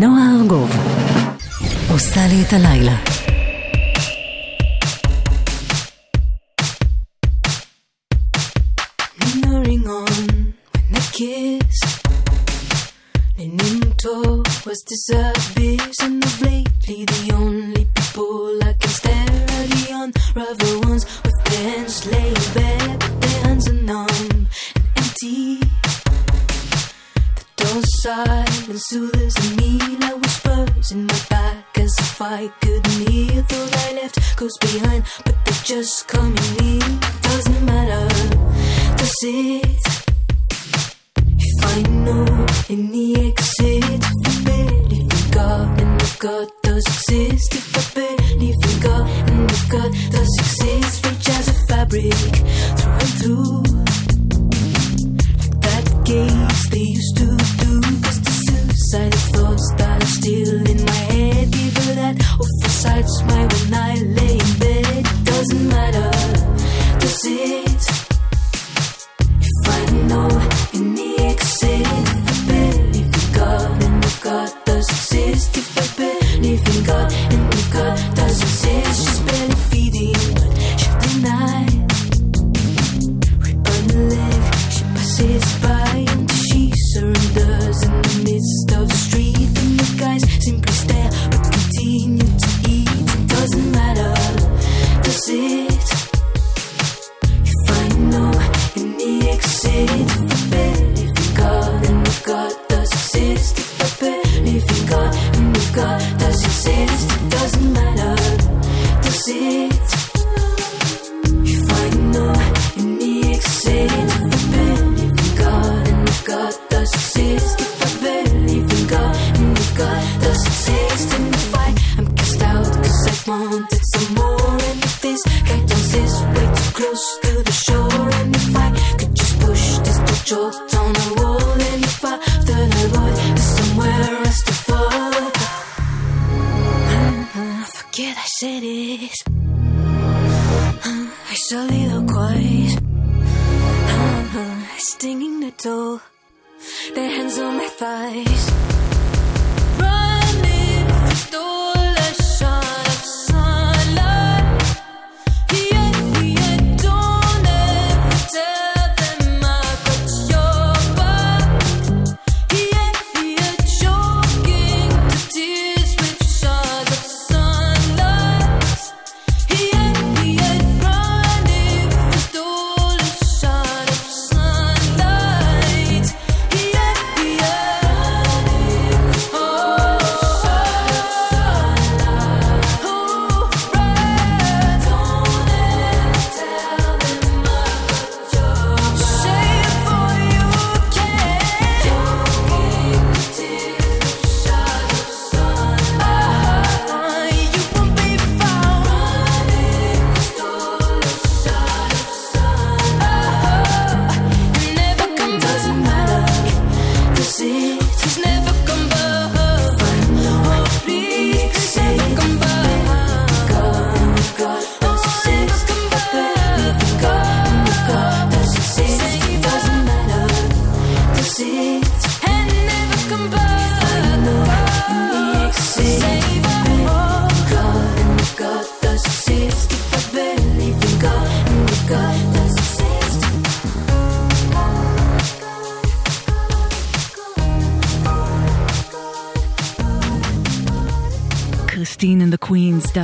[0.00, 0.70] נועה ארגוב.
[1.90, 3.27] עושה לי את הלילה.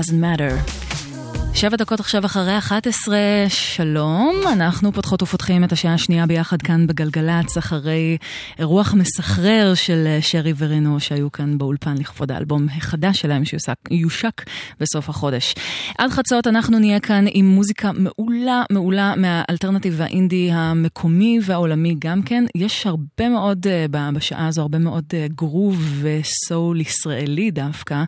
[0.05, 0.84] doesn't matter.
[1.65, 3.17] שבע דקות עכשיו אחרי 11,
[3.49, 4.41] שלום.
[4.53, 8.17] אנחנו פותחות ופותחים את השעה השנייה ביחד כאן בגלגלצ, אחרי
[8.59, 14.43] אירוח מסחרר של אה, שרי ורינו שהיו כאן באולפן לכבוד האלבום החדש שלהם שיושק
[14.81, 15.55] בסוף החודש.
[15.99, 22.45] עד חצות אנחנו נהיה כאן עם מוזיקה מעולה מעולה מהאלטרנטיב האינדי המקומי והעולמי גם כן.
[22.55, 28.05] יש הרבה מאוד אה, בשעה הזו, הרבה מאוד אה, גרוב וסול ישראלי דווקא,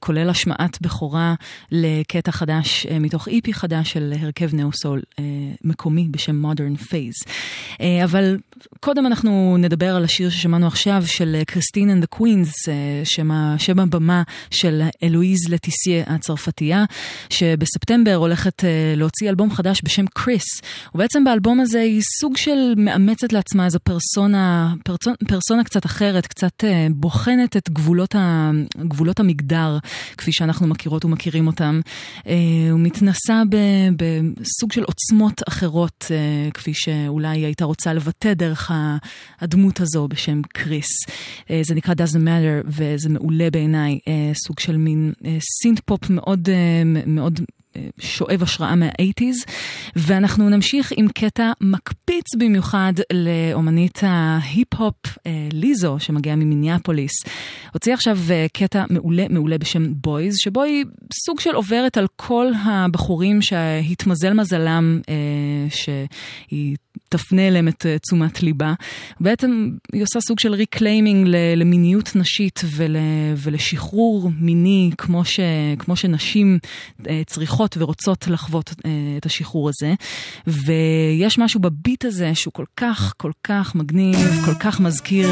[0.00, 1.34] כולל השמעת בכורה
[1.72, 5.24] לקטע חדש אה, מתוך EP חדש של הרכב neo soul אה,
[5.64, 7.30] מקומי בשם Modern Phase.
[7.80, 8.38] אה, אבל
[8.80, 12.52] קודם אנחנו נדבר על השיר ששמענו עכשיו של Christine and the Queens,
[13.58, 16.84] שם הבמה של אלואיז לטיסיה הצרפתייה,
[17.30, 20.44] שבספטמבר הולכת אה, להוציא אלבום חדש בשם Chris.
[20.94, 26.64] ובעצם באלבום הזה היא סוג של מאמצת לעצמה איזו פרסונה, פרסונה, פרסונה קצת אחרת, קצת
[26.64, 29.78] אה, בוחנת את גבולות, ה, גבולות המגדר,
[30.16, 31.80] כפי שאנחנו מכירות ומכירים אותם.
[32.26, 32.34] אה,
[32.70, 33.42] היא מתנסה
[33.96, 36.04] בסוג של עוצמות אחרות,
[36.54, 38.32] כפי שאולי היא הייתה רוצה לבטא.
[38.46, 38.70] דרך
[39.40, 40.88] הדמות הזו בשם Chris.
[41.50, 46.10] אה, זה נקרא Doesn't Matter, וזה מעולה בעיניי, אה, סוג של מין אה, synth pop
[46.10, 46.48] מאוד,
[47.06, 47.40] מאוד
[47.98, 49.50] שואב השראה מה-80's,
[49.96, 54.94] ואנחנו נמשיך עם קטע מקפיץ במיוחד לאומנית ההיפ-הופ
[55.52, 57.12] Lizzo, שמגיעה ממיניאפוליס.
[57.72, 58.18] הוציאה עכשיו
[58.52, 60.84] קטע מעולה מעולה בשם Boys, שבו היא
[61.24, 65.00] סוג של עוברת על כל הבחורים שהתמזל מזלם,
[65.68, 66.76] שהיא
[67.08, 68.74] תפנה אליהם את אה, תשומת ליבה.
[69.20, 72.96] בעצם היא עושה סוג של reclaiming למיניות נשית ול,
[73.36, 75.40] ולשחרור מיני כמו, ש,
[75.78, 76.58] כמו שנשים
[77.08, 79.94] אה, צריכות ורוצות לחוות אה, את השחרור הזה.
[80.46, 85.28] ויש משהו בביט הזה שהוא כל כך כל כך מגניב, כל כך מזכיר.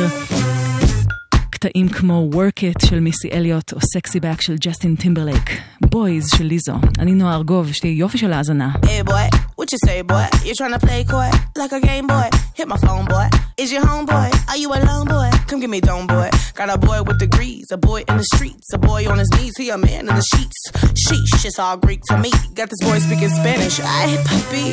[1.63, 5.49] קטעים כמו Work It של מיסי אליוט או Sexy Back של ג'סטין טימברלייק,
[5.86, 6.73] Boys של ליזו.
[6.99, 8.71] אני נועה ארגוב, יש לי יופי של האזנה.
[8.86, 10.25] Hey boy, what you say boy?
[10.45, 12.30] You tryna play coy like a game boy?
[12.57, 13.27] Hit my phone boy.
[13.61, 14.30] Is your homeboy?
[14.51, 15.30] Are you alone boy?
[15.47, 16.30] Come get me dome boy.
[16.59, 19.55] Got a boy with degrees, a boy in the streets, a boy on his knees,
[19.57, 20.59] he a man in the sheets.
[21.03, 22.32] Sheesh, it's all Greek to me.
[22.59, 23.75] Got this boy speaking Spanish.
[24.01, 24.67] I puppy.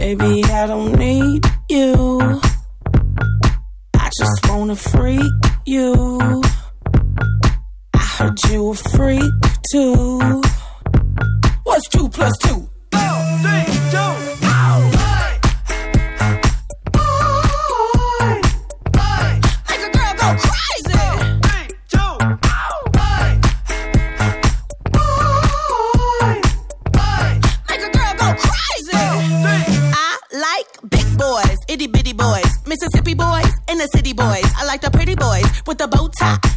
[0.00, 1.94] Baby, I don't need you.
[4.04, 6.41] I just wanna freak you.
[7.93, 9.33] I heard you a freak
[9.71, 10.41] too.
[11.63, 12.69] What's two plus two?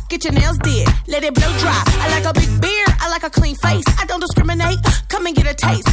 [0.09, 1.83] Get your nails did, let it blow dry.
[1.87, 3.85] I like a big beard, I like a clean face.
[4.01, 4.79] I don't discriminate.
[5.09, 5.88] Come and get a taste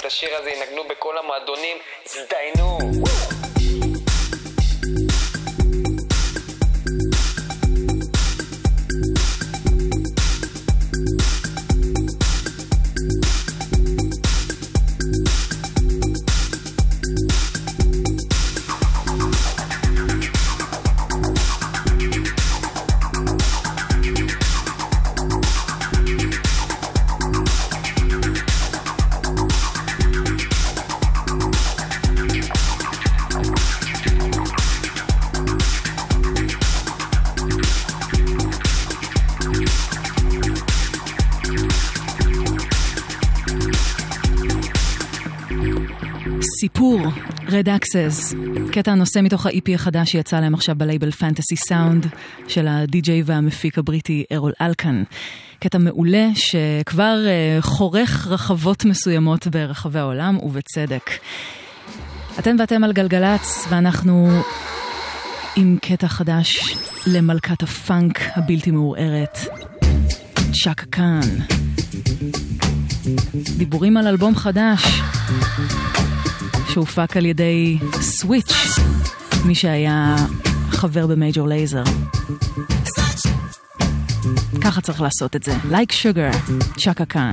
[0.00, 1.76] את השיר הזה ינגנו בכל המועדונים,
[2.06, 2.39] הזדיינו!
[47.60, 48.36] Red Access,
[48.72, 52.06] קטע הנושא מתוך ה-EP החדש שיצא להם עכשיו בלייבל פנטסי סאונד
[52.48, 55.02] של הדי-ג'יי והמפיק הבריטי ארול אלקן.
[55.58, 61.10] קטע מעולה שכבר uh, חורך רחבות מסוימות ברחבי העולם, ובצדק.
[62.38, 64.30] אתם ואתם על גלגלצ, ואנחנו
[65.56, 69.38] עם קטע חדש למלכת הפאנק הבלתי מעורערת,
[70.52, 71.20] צ'אקה קאן.
[73.56, 75.00] דיבורים על אלבום חדש
[76.72, 78.52] שהופק על ידי סוויץ',
[79.46, 80.16] מי שהיה
[80.70, 81.82] חבר במייג'ור לייזר.
[84.60, 85.52] ככה צריך לעשות את זה.
[85.70, 87.32] Like sugar, צ'אקה קאן.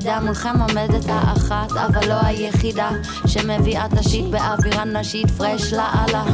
[0.00, 2.90] מוזמנים לקוד קידה, מולכם עומדת האחת, אבל לא היחידה,
[3.26, 6.24] שמביאה את השיט באווירה נשית, פרש לאללה.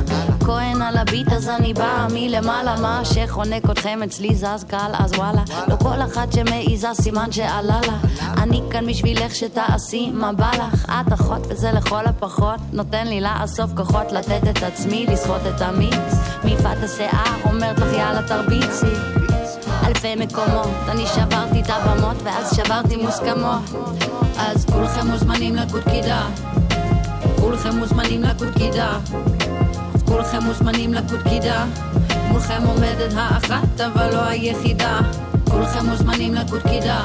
[0.45, 5.43] כהן על הביט אז אני באה מלמעלה, מה שחונק אתכם אצלי זז קל, אז וואלה.
[5.69, 7.97] לא כל אחת שמעיזה סימן שעלה לה.
[8.43, 10.87] אני כאן בשבילך שתעשי מה בא לך.
[10.91, 16.15] את אחות וזה לכל הפחות, נותן לי לאסוף כוחות לתת את עצמי, לסחוט את המיץ.
[16.45, 19.16] מיפת השיער אומרת לך יאללה תרביצי.
[19.97, 23.63] אלפי מקומות, אני שברתי את הבמות ואז שברתי מוסכמות.
[24.39, 26.27] אז כולכם מוזמנים לקוד קידה.
[27.41, 28.99] כולכם מוזמנים לקוד קידה.
[29.95, 31.65] אז כולכם מוזמנים לקוד קידה.
[32.29, 35.01] מולכם עומדת האחת אבל לא היחידה.
[35.51, 37.01] כולכם מוזמנים לקוד קידה.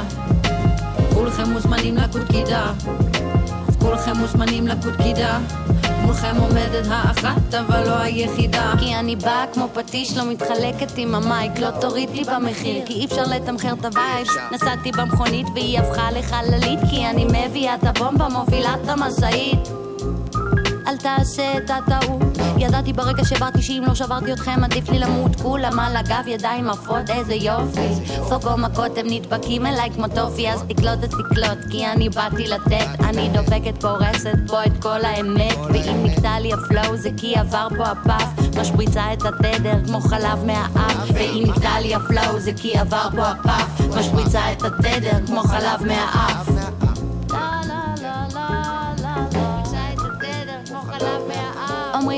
[1.14, 2.72] כולכם מוזמנים לקוד קידה.
[3.68, 5.40] אז כולכם מוזמנים לקוד קידה.
[6.06, 8.74] מולכם עומדת האחת אבל לא היחידה.
[8.80, 11.60] כי אני באה כמו פטיש לא מתחלקת עם ה mic.
[11.60, 16.12] לא תוריד לי במחיר כי אי אפשר לתמחר את ה vibe נסעתי במכונית והיא הפכה
[16.12, 19.81] לחללית כי אני מביאה את הבומבה מובילה את המשאית
[20.92, 22.38] אל תעשה את הטעות.
[22.58, 25.42] ידעתי ברגע שבאתי שאם לא שברתי אתכם עדיף לי למות.
[25.42, 27.88] כולם על הגב ידיים עפות איזה יופי.
[28.30, 30.50] פוגו מכות הם נדבקים אליי כמו טופי.
[30.50, 32.88] אז תקלוט את תקלוט כי אני באתי לתת.
[33.00, 35.58] אני דופקת פורסת פה את כל האמת.
[35.74, 40.02] ואם נקטע לי ה flow זה כי עבר פה ה puff משפריצה את התדר כמו
[40.02, 41.10] חלב מהאף.
[41.14, 45.42] ואם נקטע לי ה flow זה כי עבר פה ה puff משפריצה את התדר כמו
[45.42, 46.81] חלב מהאף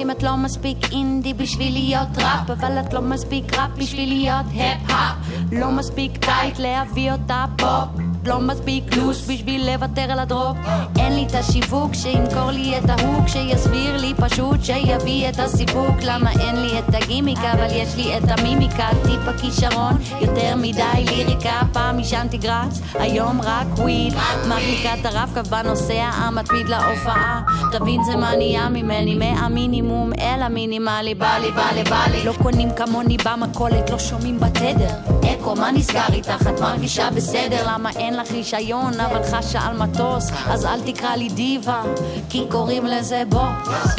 [0.03, 4.45] אומרים את לא מספיק אינדי בשביל להיות ראפ אבל את לא מספיק ראפ בשביל להיות
[4.45, 5.15] היפ-הופ
[5.51, 10.57] לא מספיק tight להביא אותה פופ לא מספיק loose בשביל לוותר על ה drop.
[10.99, 15.95] אין לי את השיווק שימכור לי את ה hook שיסביר לי פשוט שיביא את הסיפוק.
[16.03, 18.89] למה אין לי את הגימיק אבל יש לי את המימיקה.
[19.03, 21.61] טיפ הכישרון יותר מדי ליריקה.
[21.73, 24.13] פעם עישנתי גראס היום רק weed.
[24.47, 27.41] מרחיקה את הרב-קו בנוסע המתמיד להופעה.
[27.71, 31.15] תבין זה מה נהיה ממני מהמינימום אל המינימלי.
[31.15, 32.23] בא לי בא לי בא לי.
[32.23, 34.89] לא קונים כמוני במכולת לא שומעים בתדר.
[35.33, 36.47] אקו מה נסגר איתך?
[36.49, 37.63] את מרגישה בסדר.
[37.67, 41.83] למה אין לך רישיון אבל חשה על מטוס אז אל תקרא לי דיבה
[42.29, 43.95] כי קוראים לזה בוס.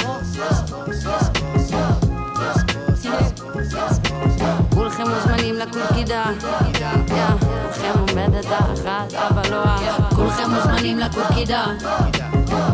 [4.74, 6.24] כולכם מוזמנים לקולקידה
[7.40, 10.08] כולכם עומדת האחת אבל לא ה...
[10.14, 11.64] כולכם מוזמנים לקולקידה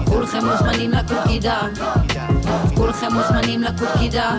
[0.05, 1.61] כולכם מוזמנים לקולקידה
[2.75, 4.39] כולכם מוזמנים לקולקידה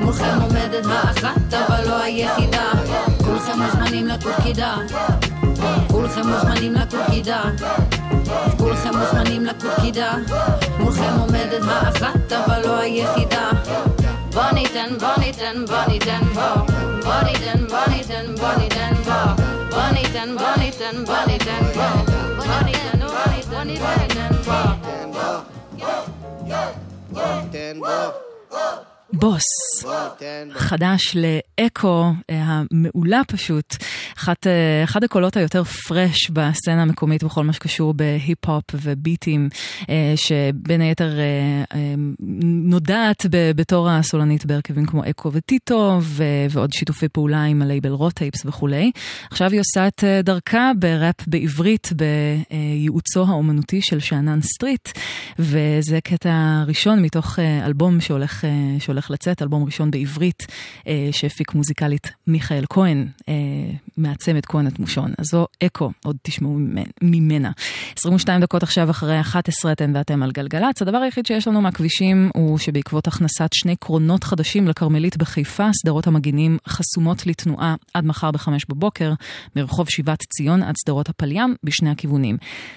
[0.00, 2.70] מולכם עומדת האחת אבל לא היחידה.
[3.24, 4.76] כולכם מוזמנים לקולקידה
[6.04, 7.42] כולכם מוזמנים לקולקידה
[8.58, 10.14] כולכם מוזמנים לקולקידה
[10.78, 13.50] מולכם עומדת האחת אבל לא היחידה
[14.32, 16.42] בוא ניתן בוא ניתן בוא ניתן בוא
[17.04, 21.84] בוא ניתן בוא ניתן בוא ניתן בוא בוא ניתן בוא ניתן בוא ניתן בוא
[22.36, 23.94] בוא ניתן בוא ניתן
[27.12, 27.80] בוא ניתן
[28.50, 29.42] בוא בוס,
[30.50, 33.76] חדש לאקו, אה, המעולה פשוט,
[34.16, 39.48] אחת, אה, אחד הקולות היותר fresh בסצנה המקומית בכל מה שקשור בהיפ-הופ וביטים,
[39.90, 41.10] אה, שבין היתר
[42.40, 45.98] נודעת בתור הסולנית בהרכבים כמו אקו וטיטו,
[46.50, 48.90] ועוד שיתופי פעולה עם הלייבל Raw Tapes וכולי.
[49.30, 54.88] עכשיו היא עושה את דרכה בראפ בעברית בייעוצו האומנותי של שאנן סטריט,
[55.38, 58.44] וזה קטע ראשון מתוך אלבום שהולך,
[58.78, 60.46] שהולך לצאת, אלבום ראשון בעברית
[60.86, 63.34] אה, שהפיק מוזיקלית מיכאל כהן, אה,
[63.96, 65.12] מהצמד Cohen@Mushon.
[65.18, 66.58] אז זו אקו, עוד תשמעו
[67.02, 67.50] ממנה.
[67.98, 70.82] 22 דקות עכשיו אחרי 11 אתן ואתם על גלגלצ.
[70.82, 76.58] הדבר היחיד שיש לנו מהכבישים הוא שבעקבות הכנסת שני קרונות חדשים לכרמלית בחיפה, שדרות המגינים
[76.68, 79.12] חסומות לתנועה עד מחר בחמש בבוקר,
[79.56, 82.36] מרחוב שיבת ציון עד סדרות הפליים בשני הכיוונים.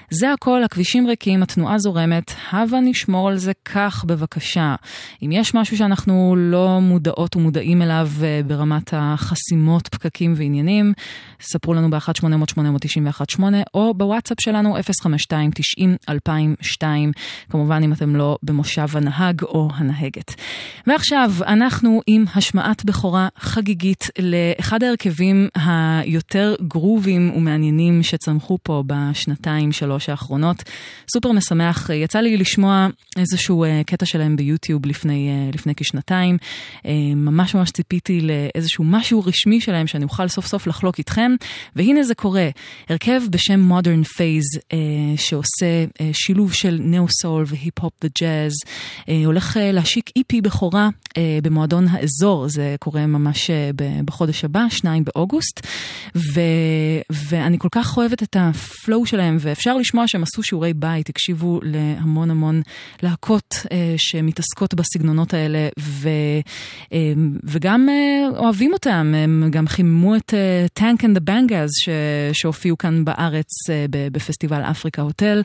[0.09, 4.75] זה הכל, הכבישים ריקים, התנועה זורמת, הבה נשמור על זה כך בבקשה.
[5.21, 10.94] אם יש משהו שאנחנו לא מודעות ומודעים אליו אה, ברמת החסימות, פקקים ועניינים,
[11.41, 13.41] ספרו לנו ב-1-800-891-8
[13.73, 16.84] או בוואטסאפ שלנו 052-90-2002,
[17.49, 20.35] כמובן אם אתם לא במושב הנהג או הנהגת.
[20.88, 30.10] ועכשיו אנחנו עם השמעת בכורה חגיגית לאחד ההרכבים היותר גרובים ומעניינים שצמחו פה בשנתיים שלוש
[30.10, 30.64] האחרונות.
[31.14, 32.88] סופר משמח, יצא לי לשמוע
[33.18, 36.06] איזשהו אה, קטע שלהם ביוטיוב לפני, אה, לפני כשנתיים.
[37.15, 41.31] ממש ממש ציפיתי לאיזשהו משהו רשמי שלהם שאני אוכל סוף סוף לחלוק איתכם.
[41.75, 42.49] והנה זה קורה.
[42.89, 44.77] הרכב בשם Modern Phase, אה,
[45.17, 48.53] שעושה אה, שילוב של ניאו-סול והיפ-הופ וג'אז,
[49.09, 53.69] אה, הולך אה, להשיק איפי בכורה אה, במועדון האזור, זה קורה ממש אה,
[54.05, 55.67] בחודש הבא, 2 באוגוסט,
[56.15, 56.41] ו,
[57.09, 61.59] ואני כל כך אוהבת את ה flow שלהם, ואפשר לשמוע שהם עשו שיעורי בית, הקשיבו
[61.63, 62.61] להמון המון
[63.03, 66.09] להקות אה, שמתעסקות בסגנונות האלה, ו,
[66.93, 70.34] אה, וגם אה, אוהבים אותם, הם גם חיממו את
[70.73, 71.69] Tank and the Bangas
[72.34, 75.43] שהופיעו כאן בארץ אה, בפסטיבל אפריקה הוטל,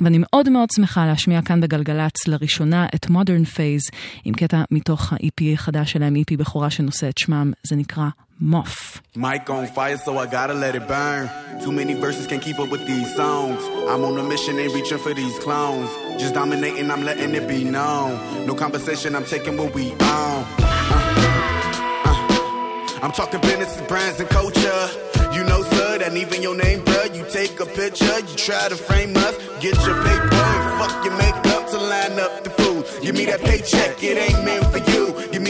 [0.00, 3.82] ואני מאוד מאוד שמחה להשמיע כאן בגלגלצ לראשונה את Modern Phase,
[4.24, 8.08] עם קטע מתוך ה-EP החדש שלהם, EP בכורה שנושא את שמם, זה נקרא
[8.42, 9.00] Muff.
[9.14, 11.30] Mike on fire, so I gotta let it burn.
[11.62, 13.62] Too many verses can't keep up with these songs.
[13.88, 15.88] I'm on a mission, ain't reaching for these clones.
[16.20, 18.44] Just dominating, I'm letting it be known.
[18.44, 19.98] No conversation, I'm taking what we own.
[20.00, 22.04] Uh, uh.
[22.04, 23.00] uh.
[23.04, 24.88] I'm talking business, brands, and culture.
[25.32, 27.14] You know, sir, that even your name, bruh.
[27.14, 31.16] You take a picture, you try to frame us, get your paper, and fuck your
[31.16, 32.86] makeup to line up the food.
[33.02, 34.91] Give me that paycheck, it ain't meant for you.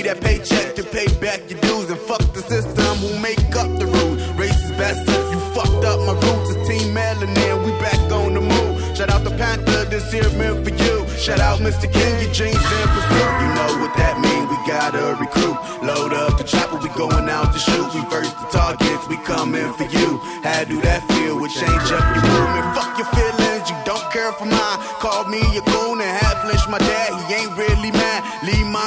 [0.02, 3.70] Me that paycheck to pay back your dues and fuck the system who make up
[3.78, 4.18] the rules.
[4.34, 6.50] Racist bastards, you fucked up my roots.
[6.50, 8.96] It's Team Melanin, we back on the move.
[8.96, 11.06] Shout out the Panther, this here meant for you.
[11.14, 11.86] Shout out Mr.
[11.86, 13.30] King, your dreams in pursuit.
[13.46, 14.50] You know what that mean?
[14.50, 15.54] We gotta recruit.
[15.86, 17.86] Load up the chopper, we going out to shoot.
[17.94, 20.18] We first the targets, we coming for you.
[20.42, 21.38] How do that feel?
[21.38, 22.74] We change up your movement.
[22.74, 24.78] Fuck your feelings, you don't care for mine.
[24.98, 27.14] Call me a goon and half lynched my dad.
[27.22, 27.31] He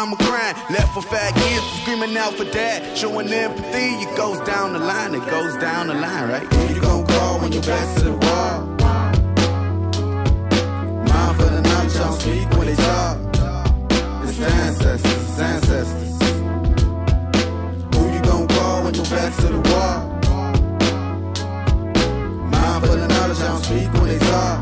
[0.05, 0.55] mama crying.
[0.69, 2.97] Left for fat kids screaming out for dad.
[2.97, 5.15] Showing empathy, it goes down the line.
[5.15, 6.43] It goes down the line, right?
[6.53, 8.61] Who you gon' call when your back to the wall?
[11.09, 13.17] Mind for the knowledge, don't speak when they talk.
[14.23, 16.13] It's ancestors, it's ancestors.
[17.95, 19.97] Who you gon' call when your back to the wall?
[22.51, 24.57] Mind for the knowledge, don't speak when they talk.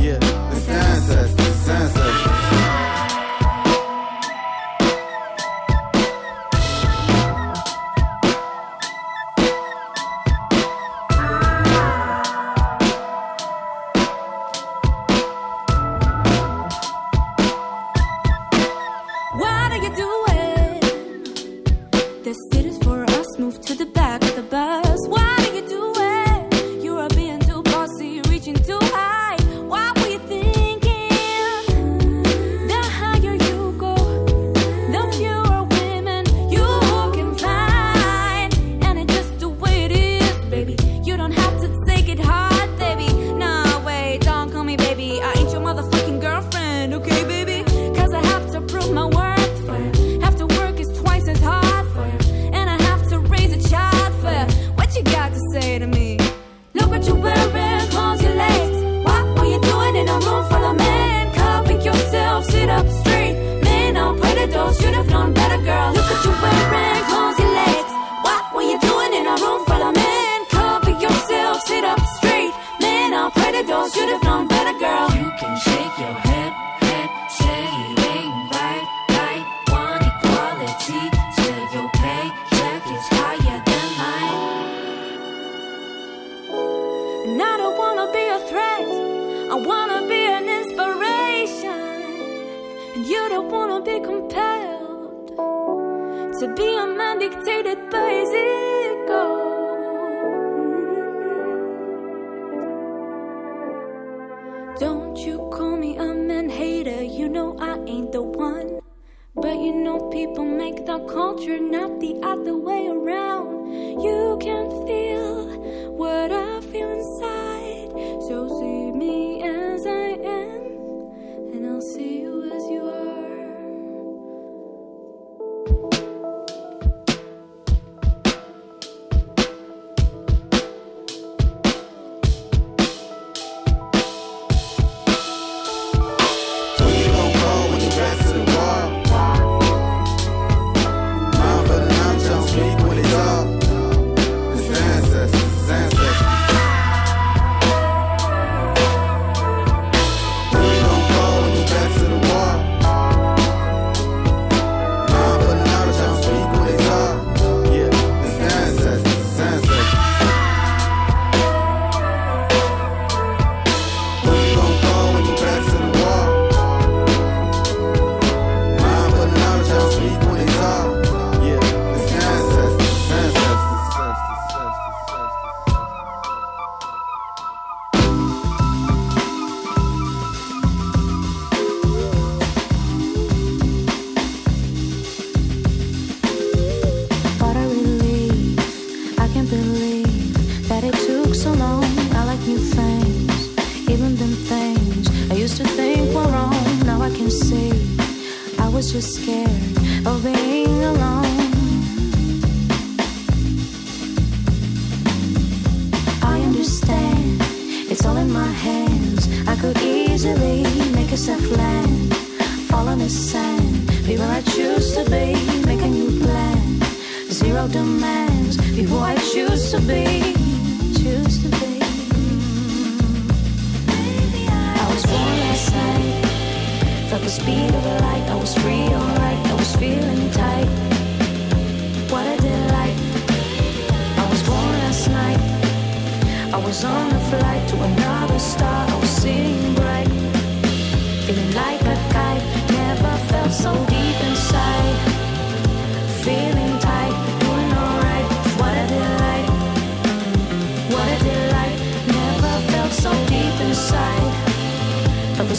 [0.00, 0.18] Yeah,
[0.52, 2.01] it's ancestors, it's ancestors.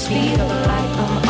[0.03, 1.22] speed of light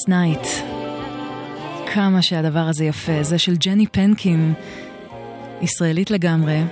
[0.00, 0.46] Last Night.
[1.94, 3.22] כמה שהדבר הזה יפה.
[3.22, 4.52] זה של ג'ני פנקין,
[5.62, 6.62] ישראלית לגמרי.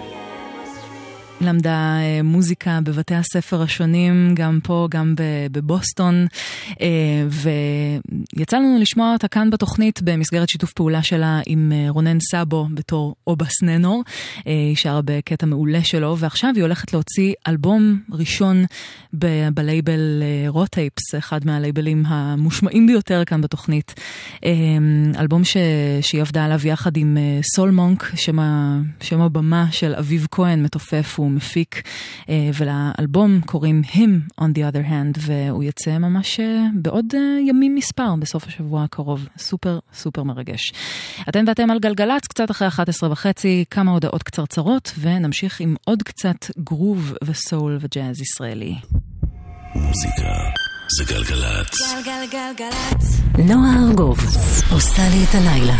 [1.41, 5.15] למדה אה, מוזיקה בבתי הספר השונים, גם פה, גם
[5.53, 6.27] בבוסטון,
[6.81, 6.87] אה,
[7.29, 7.51] ו...
[8.39, 13.15] יצא לנו לשמוע אותה כאן בתוכנית במסגרת שיתוף פעולה שלה עם אה, רונן סאבו בתור
[13.27, 14.03] אובס ננור.
[14.47, 18.65] אה, היא שרה בקטע מעולה שלו, ועכשיו היא הולכת להוציא אלבום ראשון
[19.19, 23.95] ב- בלייבל אה, Raw Tapes, אחד מהלייבלים המושמעים ביותר כאן בתוכנית.
[25.19, 25.57] אלבום ש...
[26.01, 27.17] שהיא עבדה עליו יחד עם
[27.55, 28.39] SolMonk, שם,
[29.01, 31.83] שם הבמה של אביב כהן, מתופף ומפיק,
[32.29, 36.41] ולאלבום קוראים Him on the other hand, והוא יצא ממש
[36.75, 37.15] בעוד
[37.49, 38.15] ימים מספר.
[38.29, 39.29] בסוף השבוע הקרוב.
[39.39, 40.73] סופר סופר מרגש.
[41.29, 46.37] אתן ואתם על גלגלצ, קצת אחרי 11 וחצי, כמה הודעות קצרצרות, ונמשיך עם עוד קצת
[46.59, 48.75] גרוב וסול וג'אז ישראלי.
[49.75, 50.33] מוזיקה
[50.99, 51.95] זה גלגלצ.
[51.95, 53.21] גלגלגלגלצ.
[53.39, 54.19] נועה ארגוב
[54.73, 55.77] עושה לי את הלילה.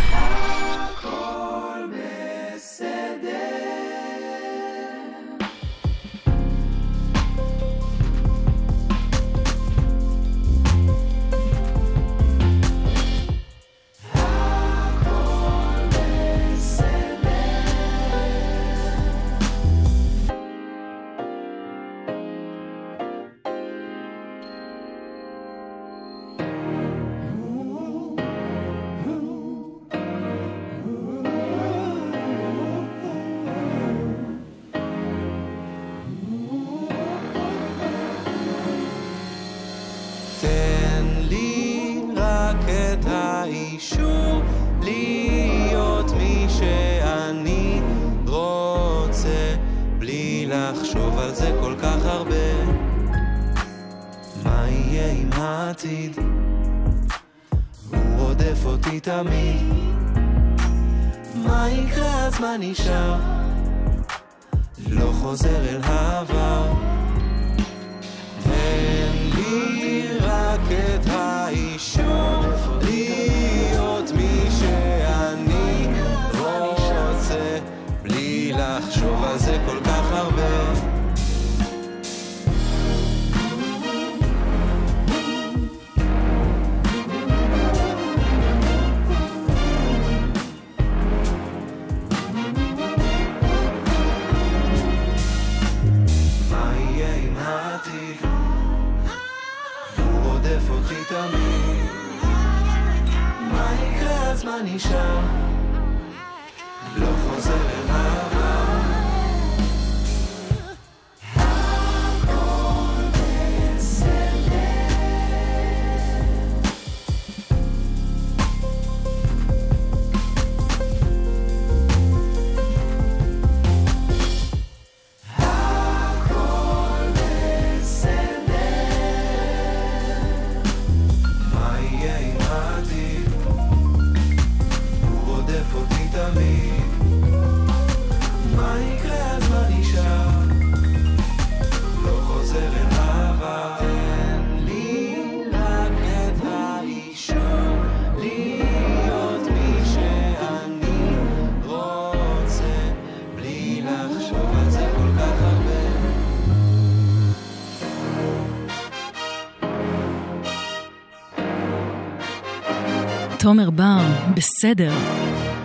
[163.49, 164.01] תומר בר,
[164.37, 164.93] בסדר,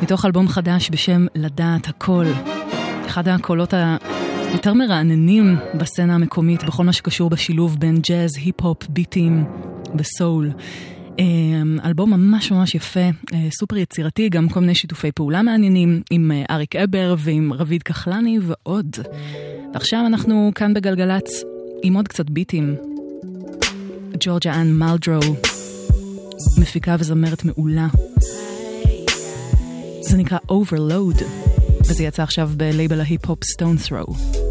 [0.01, 2.25] מתוך אלבום חדש בשם לדעת הכל.
[3.05, 9.45] אחד הקולות היותר מרעננים בסצנה המקומית בכל מה שקשור בשילוב בין ג'אז, היפ-הופ, ביטים
[9.95, 10.51] וסול.
[11.19, 11.25] אה,
[11.85, 16.55] אלבום ממש ממש יפה, אה, סופר יצירתי, גם כל מיני שיתופי פעולה מעניינים עם אה,
[16.55, 18.95] אריק אבר ועם רביד כחלני ועוד.
[19.73, 21.43] ועכשיו אנחנו כאן בגלגלצ
[21.83, 22.75] עם עוד קצת ביטים.
[24.19, 25.35] ג'ורג'ה אן מלדרו,
[26.57, 27.87] מפיקה וזמרת מעולה.
[30.01, 31.23] זה נקרא Overload,
[31.87, 34.42] וזה יצא עכשיו בלייבל ההיפ-הופ Stone Throw.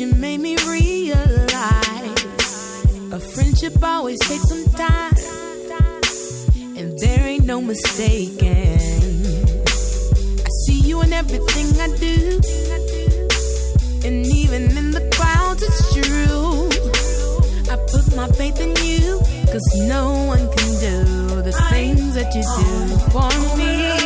[0.00, 1.18] You made me realize
[3.12, 5.14] a friendship always takes some time,
[6.78, 8.78] and there ain't no mistaking.
[10.46, 12.40] I see you in everything I do,
[14.08, 16.70] and even in the crowds, it's true.
[17.70, 19.18] I put my faith in you,
[19.52, 23.28] cause no one can do the things that you do for
[23.58, 23.99] me.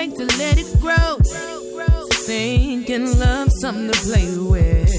[0.00, 1.18] Take to let it grow.
[2.26, 4.90] Thinking love something to play with.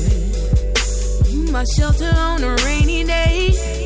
[1.52, 3.81] My shelter on a rainy day.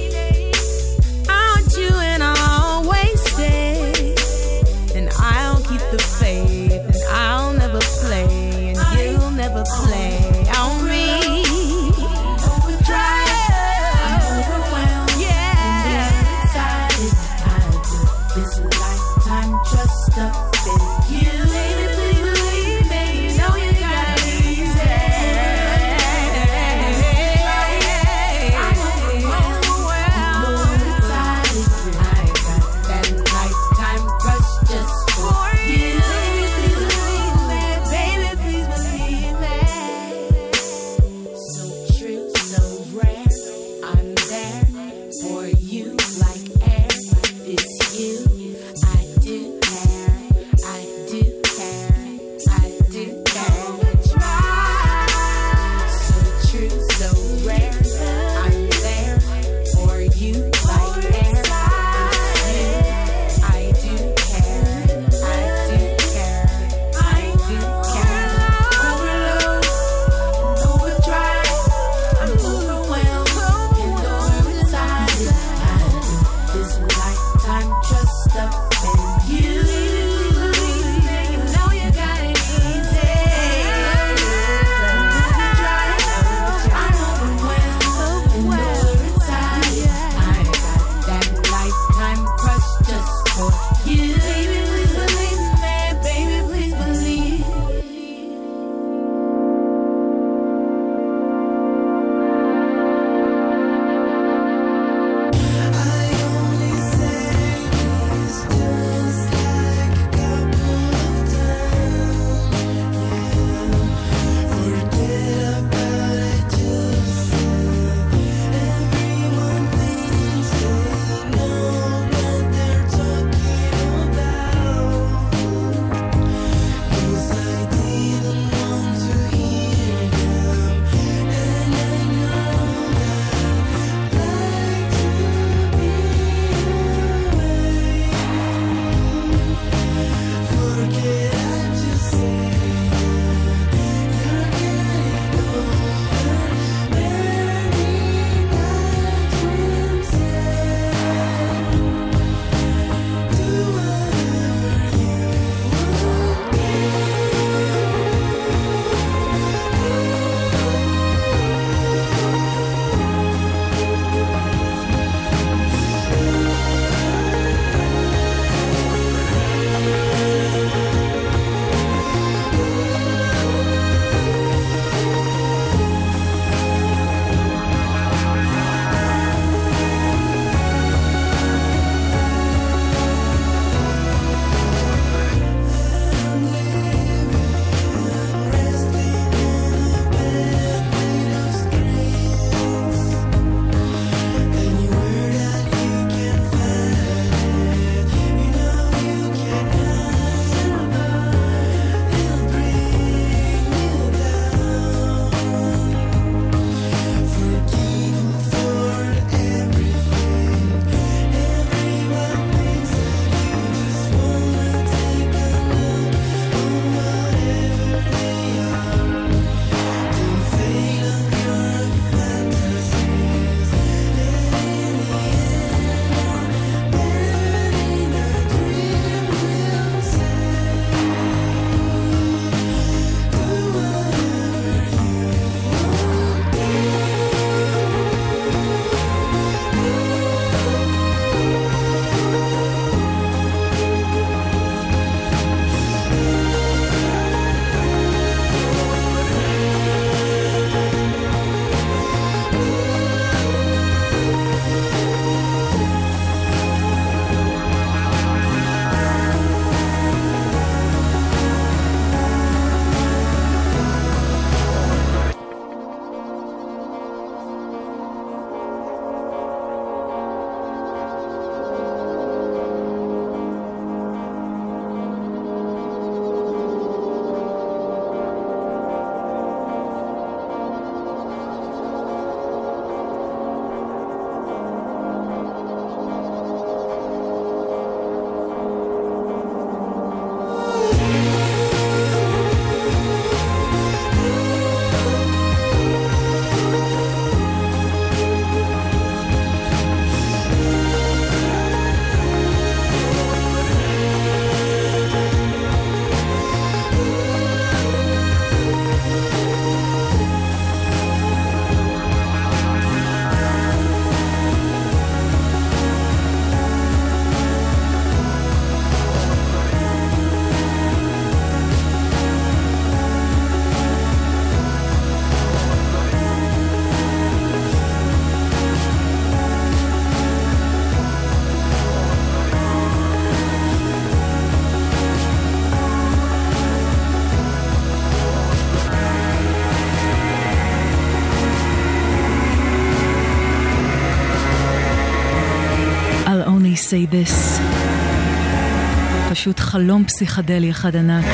[349.76, 351.26] חלום פסיכדלי אחד ענק.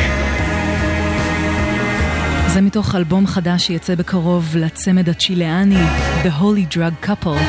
[2.47, 5.83] זה מתוך אלבום חדש שיצא בקרוב לצמד הצ'יליאני,
[6.23, 7.39] The Holy Drug Couple.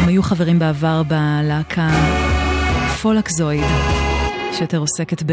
[0.00, 1.88] הם היו חברים בעבר בלהקה
[3.02, 3.64] Föllakzoid,
[4.52, 5.32] שיותר עוסקת ב...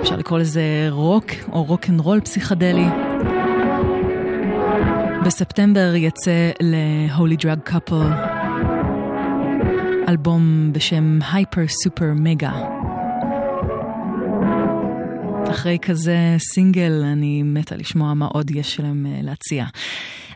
[0.00, 2.86] אפשר לקרוא לזה רוק או רוק אנד רול פסיכדלי.
[5.24, 8.31] בספטמבר יצא ל-Holy Drug Couple
[10.12, 12.52] אלבום בשם הייפר סופר מגה.
[15.50, 19.64] אחרי כזה סינגל, אני מתה לשמוע מה עוד יש להם אה, להציע.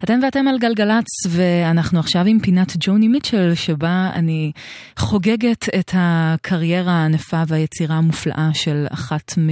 [0.04, 4.52] אתם ואתם על גלגלצ, ואנחנו עכשיו עם פינת ג'וני מיטשל, שבה אני
[4.98, 9.48] חוגגת את הקריירה הענפה והיצירה המופלאה של אחת מ...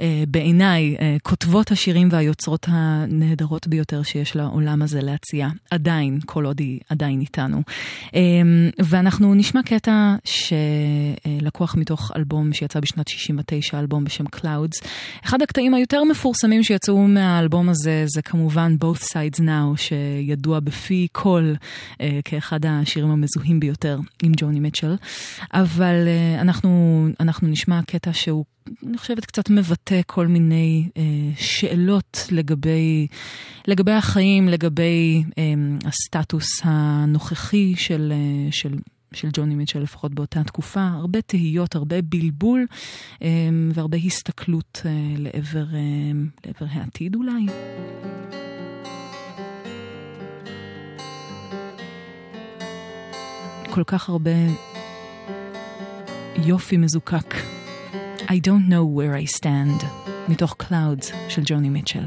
[0.00, 0.24] אה,
[1.00, 5.48] אה, כותבות השירים והיוצרות הנהדרות ביותר שיש לעולם הזה להציע.
[5.70, 7.62] עדיין, כל עוד היא עדיין איתנו.
[8.14, 8.20] אה,
[8.78, 14.86] ואנחנו נשמע קטע שלקוח מתוך אלבום שיצא בשנת 69, אלבום בשם Clouds.
[15.24, 19.55] אחד הקטעים היותר מפורסמים שיצאו מהאלבום הזה זה כמובן Both Sides Now.
[19.56, 21.52] Now, שידוע בפי כל
[21.92, 24.94] uh, כאחד השירים המזוהים ביותר עם ג'וני מיטשל.
[25.52, 28.44] אבל uh, אנחנו, אנחנו נשמע קטע שהוא,
[28.86, 30.98] אני חושבת, קצת מבטא כל מיני uh,
[31.36, 33.06] שאלות לגבי,
[33.68, 38.74] לגבי החיים, לגבי um, הסטטוס הנוכחי של, uh, של
[39.12, 42.66] של ג'וני מיטשל, לפחות באותה תקופה, הרבה תהיות, הרבה בלבול
[43.72, 44.82] והרבה הסתכלות
[45.18, 45.64] לעבר,
[46.44, 47.46] לעבר העתיד אולי.
[53.76, 54.30] כל כך הרבה
[56.36, 57.34] יופי מזוקק.
[58.22, 59.84] I don't know where I stand,
[60.28, 62.06] מתוך Clouds של ג'וני מיטשל.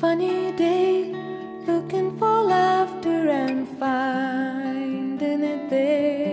[0.00, 1.12] Funny day,
[1.66, 6.25] looking for laughter and finding it there.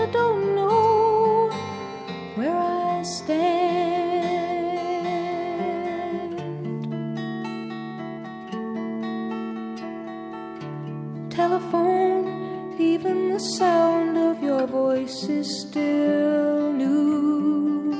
[0.00, 1.50] I don't know
[2.34, 3.60] where I stand.
[11.30, 17.92] Telephone, even the sound of your voice is still new.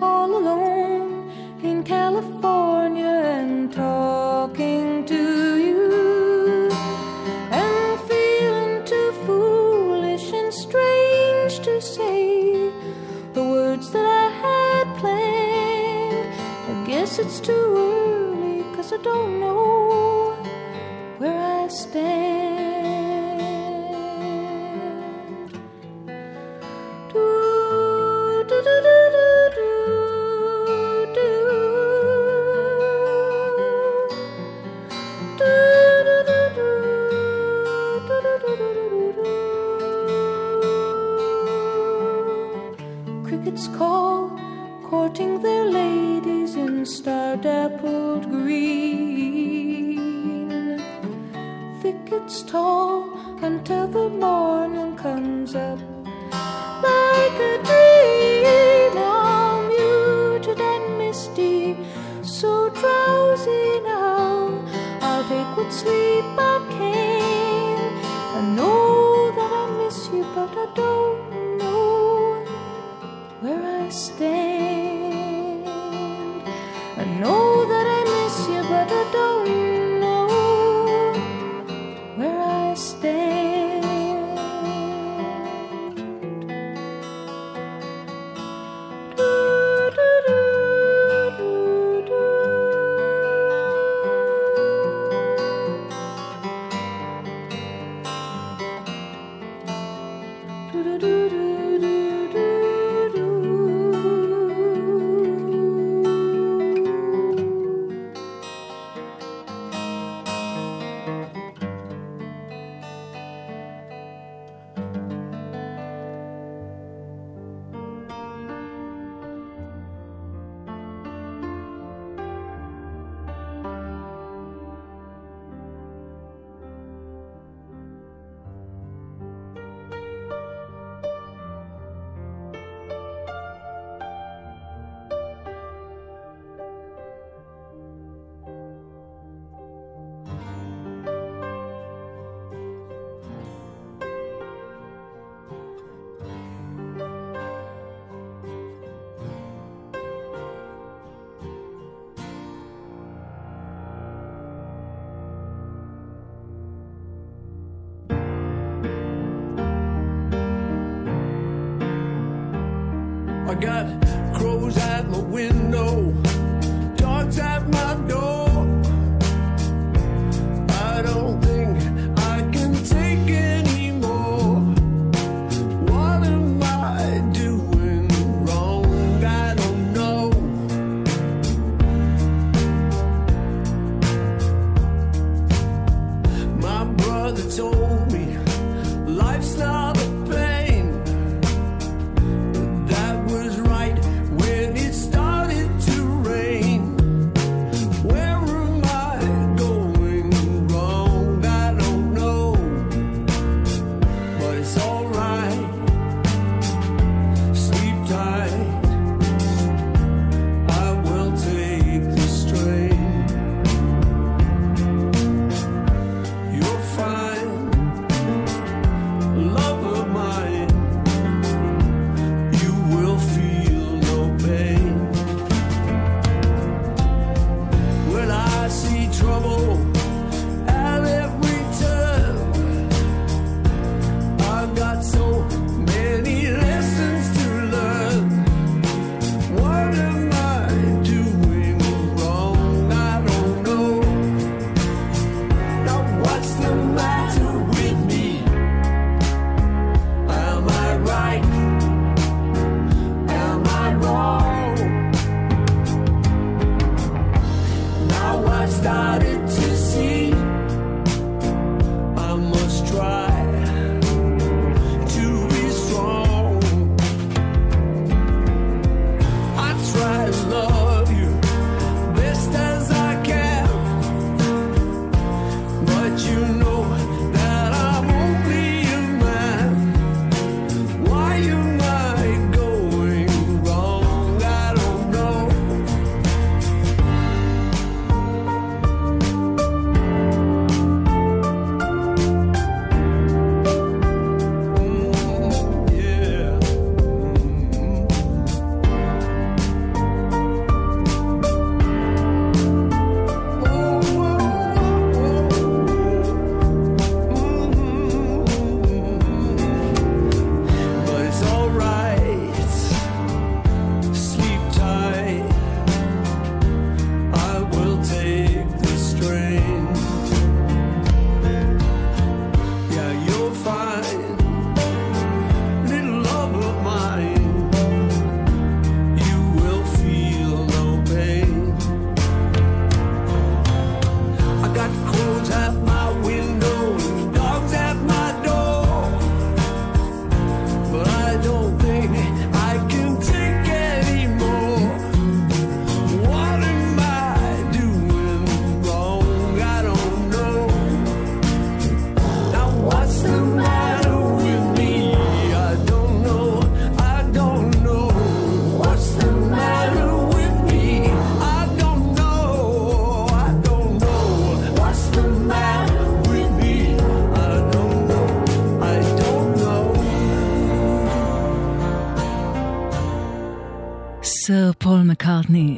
[0.00, 1.30] All alone
[1.62, 4.23] in California and talking
[17.24, 17.83] it's too.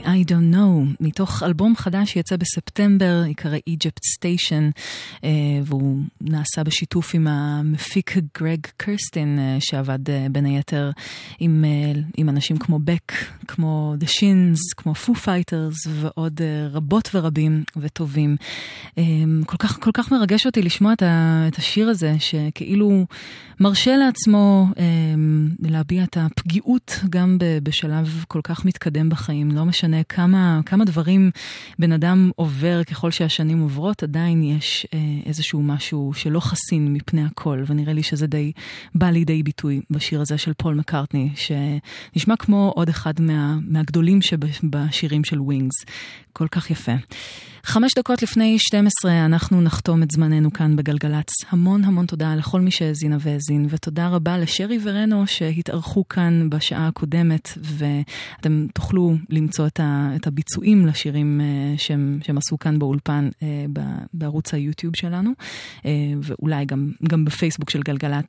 [0.07, 4.81] I don't know, מתוך אלבום חדש שיצא בספטמבר, ייקרא Egypt Station,
[5.25, 5.31] אה,
[5.65, 10.91] והוא נעשה בשיתוף עם המפיק גרג קרסטין, אה, שעבד אה, בין היתר
[11.39, 11.65] עם,
[12.17, 13.13] עם אנשים כמו בק,
[13.49, 18.37] כמו The Shins, כמו Foo Fighters ועוד אה, רבות ורבים וטובים.
[18.99, 19.05] אה,
[19.47, 23.07] כל כך, כל כך מרגש אותי לשמוע את, ה, את השיר הזה, שכאילו
[23.61, 24.85] מרשה לעצמו אה,
[25.63, 29.51] להביע את הפגיעות גם בשלב כל כך מתקדם בחיים.
[29.51, 31.31] לא משנה כמה, כמה דברים
[31.79, 37.63] בן אדם עובר ככל שהשנים עוברות, עדיין יש אה, איזשהו משהו שלא חסין מפני הכל,
[37.67, 38.53] ונראה לי שזה די
[38.95, 45.25] בא לידי ביטוי בשיר הזה של פול מקארטני, שנשמע כמו עוד אחד מה, מהגדולים שבשירים
[45.25, 45.85] של ווינגס.
[46.33, 46.93] כל כך יפה.
[47.67, 51.27] חמש דקות לפני 12 אנחנו נחתום את זמננו כאן בגלגלצ.
[51.51, 57.49] המון המון תודה לכל מי שהאזינה והאזין, ותודה רבה לשרי ורנו שהתארחו כאן בשעה הקודמת,
[57.57, 63.49] ואתם תוכלו למצוא את, ה, את הביצועים לשירים אה, שהם, שהם עשו כאן באולפן אה,
[64.15, 65.31] בערוץ היוטיוב שלנו,
[65.87, 65.91] אה,
[66.23, 68.29] ואולי גם, גם בפייסבוק של גלגלצ.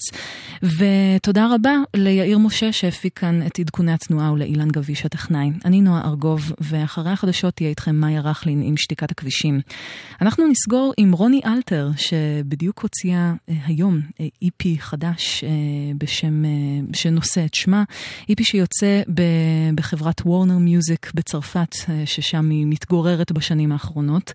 [0.64, 5.52] ותודה רבה ליאיר משה שהפיק כאן את עדכוני התנועה ולאילן גביש הטכנאי.
[5.66, 9.27] אני נועה ארגוב, ואחרי החדשות תהיה איתכם מאיה רכלין עם שתיקת הכביש.
[9.28, 9.62] הכבישים.
[10.22, 15.50] אנחנו נסגור עם רוני אלתר, שבדיוק הוציאה אה, היום אה, EP חדש אה,
[15.98, 16.44] בשם,
[16.94, 17.84] שנושא את שמה,
[18.32, 19.22] EP שיוצא ב,
[19.76, 21.76] בחברת וורנר מיוזיק בצרפת,
[22.06, 24.32] ששם היא מתגוררת בשנים האחרונות.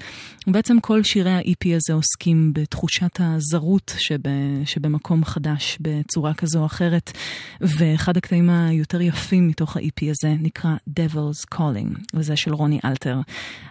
[0.46, 4.18] ובעצם כל שירי ה-EP הזה עוסקים בתחושת הזרות שב,
[4.64, 7.12] שבמקום חדש בצורה כזו או אחרת,
[7.60, 13.20] ואחד הקטעים היותר יפים מתוך ה-EP הזה נקרא Devil's Calling, וזה של רוני אלתר.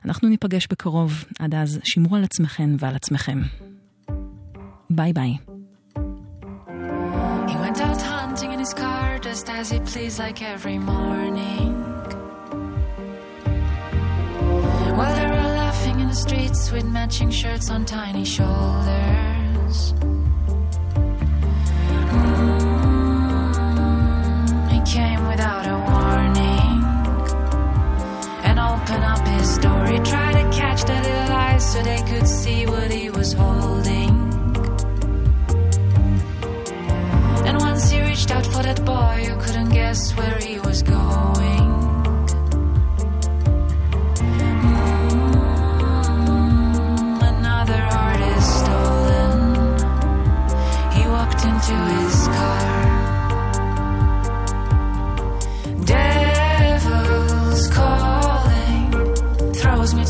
[0.05, 1.23] אנחנו ניפגש בקרוב, בקרוב.
[1.39, 2.23] עד אז שמרו על
[2.79, 3.41] ועל עצמכם.
[4.89, 5.37] ביי ביי.
[7.47, 11.71] He went out hunting in his car just as he pleased like every morning.
[16.27, 19.77] Streets with matching shirts on tiny shoulders.
[22.15, 23.51] Mm,
[24.73, 26.77] he came without a warning
[28.47, 29.49] and opened up his
[30.09, 34.09] tried catch their little eyes so they could see what he was holding.
[37.47, 41.40] And once he reached out for that boy, you couldn't guess where he was going.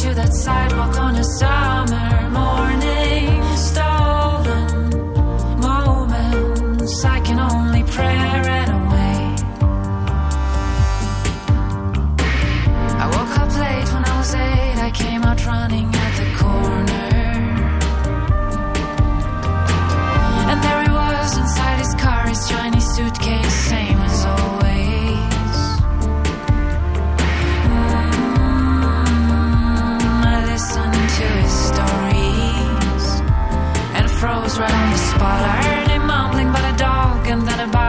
[0.01, 3.43] to that sidewalk on a summer morning.
[3.55, 4.89] Stolen
[5.59, 9.17] moments, I can only pray I ran away.
[13.03, 16.00] I woke up late when I was eight, I came out running.
[34.61, 35.41] right on the spot.
[35.41, 37.80] I heard him mumbling about a dog and then about